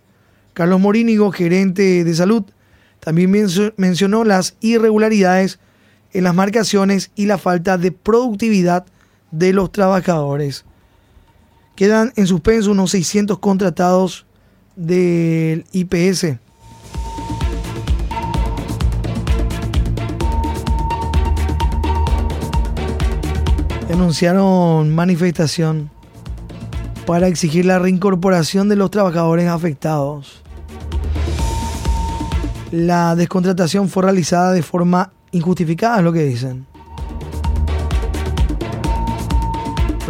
Carlos 0.52 0.78
Morínigo, 0.78 1.32
gerente 1.32 2.04
de 2.04 2.14
salud, 2.14 2.44
también 3.00 3.30
mencionó 3.78 4.22
las 4.22 4.54
irregularidades 4.60 5.58
en 6.12 6.24
las 6.24 6.34
marcaciones 6.34 7.12
y 7.14 7.24
la 7.24 7.38
falta 7.38 7.78
de 7.78 7.92
productividad 7.92 8.84
de 9.30 9.54
los 9.54 9.72
trabajadores. 9.72 10.66
Quedan 11.76 12.12
en 12.16 12.26
suspenso 12.26 12.72
unos 12.72 12.90
600 12.90 13.38
contratados 13.38 14.26
del 14.76 15.64
IPS. 15.72 16.38
Anunciaron 23.92 24.94
manifestación 24.94 25.90
para 27.06 27.28
exigir 27.28 27.66
la 27.66 27.78
reincorporación 27.78 28.68
de 28.68 28.76
los 28.76 28.90
trabajadores 28.90 29.48
afectados. 29.48 30.42
La 32.70 33.14
descontratación 33.14 33.88
fue 33.88 34.04
realizada 34.04 34.52
de 34.52 34.62
forma 34.62 35.12
injustificada, 35.30 35.98
es 35.98 36.04
lo 36.04 36.12
que 36.12 36.24
dicen. 36.24 36.66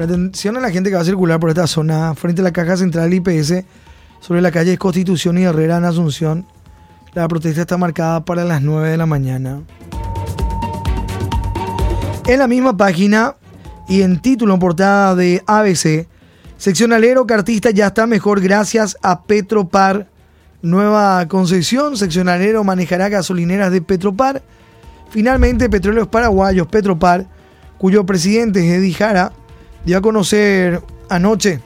Atención 0.01 0.57
a 0.57 0.61
la 0.61 0.70
gente 0.70 0.90
que 0.90 0.96
va 0.96 1.03
a 1.03 1.05
circular 1.05 1.38
por 1.38 1.51
esta 1.51 1.66
zona, 1.66 2.14
frente 2.14 2.40
a 2.40 2.44
la 2.44 2.53
caja 2.53 2.77
central 2.77 3.12
IPS, 3.14 3.64
sobre 4.22 4.40
la 4.40 4.52
calle 4.52 4.78
Constitución 4.78 5.37
y 5.37 5.42
Herrera 5.42 5.78
en 5.78 5.85
Asunción. 5.85 6.46
La 7.12 7.26
protesta 7.26 7.62
está 7.62 7.76
marcada 7.76 8.24
para 8.24 8.44
las 8.44 8.62
9 8.62 8.90
de 8.90 8.96
la 8.96 9.04
mañana. 9.04 9.62
En 12.26 12.38
la 12.38 12.46
misma 12.46 12.76
página 12.76 13.35
y 13.88 14.02
en 14.02 14.20
título 14.20 14.54
en 14.54 14.61
portada 14.61 15.16
de 15.16 15.42
ABC, 15.46 16.06
seccionalero 16.56 17.26
cartista 17.26 17.70
ya 17.70 17.88
está 17.88 18.06
mejor 18.06 18.40
gracias 18.40 18.96
a 19.02 19.24
Petropar. 19.24 20.06
Nueva 20.62 21.26
concesión, 21.26 21.96
seccionalero 21.96 22.62
manejará 22.62 23.08
gasolineras 23.08 23.72
de 23.72 23.82
Petropar. 23.82 24.40
Finalmente, 25.11 25.68
Petróleos 25.68 26.06
Paraguayos, 26.06 26.68
Petropar, 26.68 27.26
cuyo 27.76 28.06
presidente 28.06 28.61
es 28.61 28.78
Eddie 28.78 28.94
Jara, 28.94 29.32
dio 29.85 29.98
a 29.98 30.00
conocer 30.00 30.80
anoche 31.11 31.61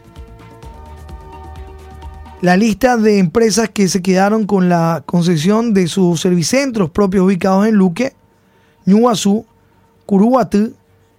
la 2.43 2.57
lista 2.57 2.97
de 2.99 3.19
empresas 3.19 3.71
que 3.71 3.89
se 3.89 4.03
quedaron 4.03 4.47
con 4.47 4.69
la 4.69 5.03
concesión 5.07 5.73
de 5.73 5.89
sus 5.89 6.21
servicentros 6.21 6.91
propios 6.91 7.25
ubicados 7.25 7.67
en 7.67 7.77
Luque, 7.77 8.15
Ñuazú, 8.85 9.47
Curuatú, 10.05 10.75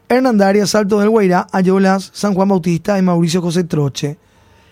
Hernandaria, 0.07 0.67
Salto 0.67 0.99
del 0.99 1.09
Guairá, 1.09 1.47
Ayolas, 1.51 2.11
San 2.13 2.33
Juan 2.33 2.49
Bautista 2.49 2.97
y 2.99 3.01
Mauricio 3.01 3.41
José 3.41 3.63
Troche. 3.63 4.17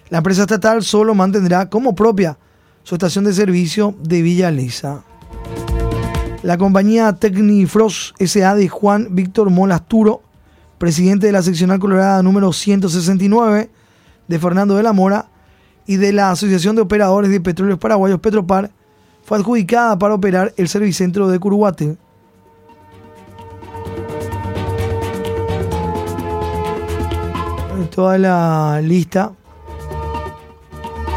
La 0.10 0.20
empresa 0.20 0.44
estatal 0.44 0.84
solo 0.84 1.16
mantendrá 1.16 1.68
como 1.70 1.96
propia 1.96 2.38
su 2.84 2.96
estación 2.96 3.26
de 3.26 3.34
servicio 3.34 3.96
de 4.00 4.22
Villa 4.22 4.52
Lisa. 4.52 5.04
La 6.44 6.60
compañía 6.60 7.12
Tecnifros 7.14 8.14
SA 8.20 8.54
de 8.54 8.70
Juan 8.70 9.08
Víctor 9.16 9.50
Molasturo, 9.50 10.22
presidente 10.78 11.26
de 11.26 11.34
la 11.34 11.42
seccional 11.42 11.80
colorada 11.80 12.22
número 12.22 12.54
169 12.54 13.72
de 14.28 14.40
Fernando 14.40 14.76
de 14.76 14.84
la 14.84 14.94
Mora, 14.94 15.30
y 15.88 15.98
de 15.98 16.14
la 16.14 16.32
Asociación 16.32 16.76
de 16.76 16.82
Operadores 16.82 17.30
de 17.30 17.40
Petróleos 17.40 17.80
Paraguayos 17.80 18.20
Petropar 18.20 18.72
fue 19.24 19.38
adjudicada 19.38 19.98
para 19.98 20.14
operar 20.14 20.54
el 20.58 20.68
servicentro 20.68 21.28
de 21.28 21.40
Curuguate. 21.40 21.98
Toda 27.94 28.18
la 28.18 28.82
lista 28.84 29.32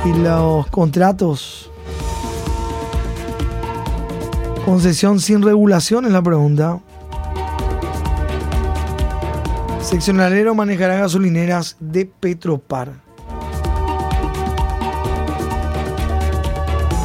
y 0.04 0.12
los 0.12 0.66
contratos. 0.68 1.70
Concesión 4.64 5.18
sin 5.18 5.42
regulación 5.42 6.04
es 6.04 6.12
la 6.12 6.22
pregunta. 6.22 6.78
Seccionalero 9.80 10.54
manejará 10.54 10.98
gasolineras 10.98 11.76
de 11.80 12.06
Petropar. 12.06 13.07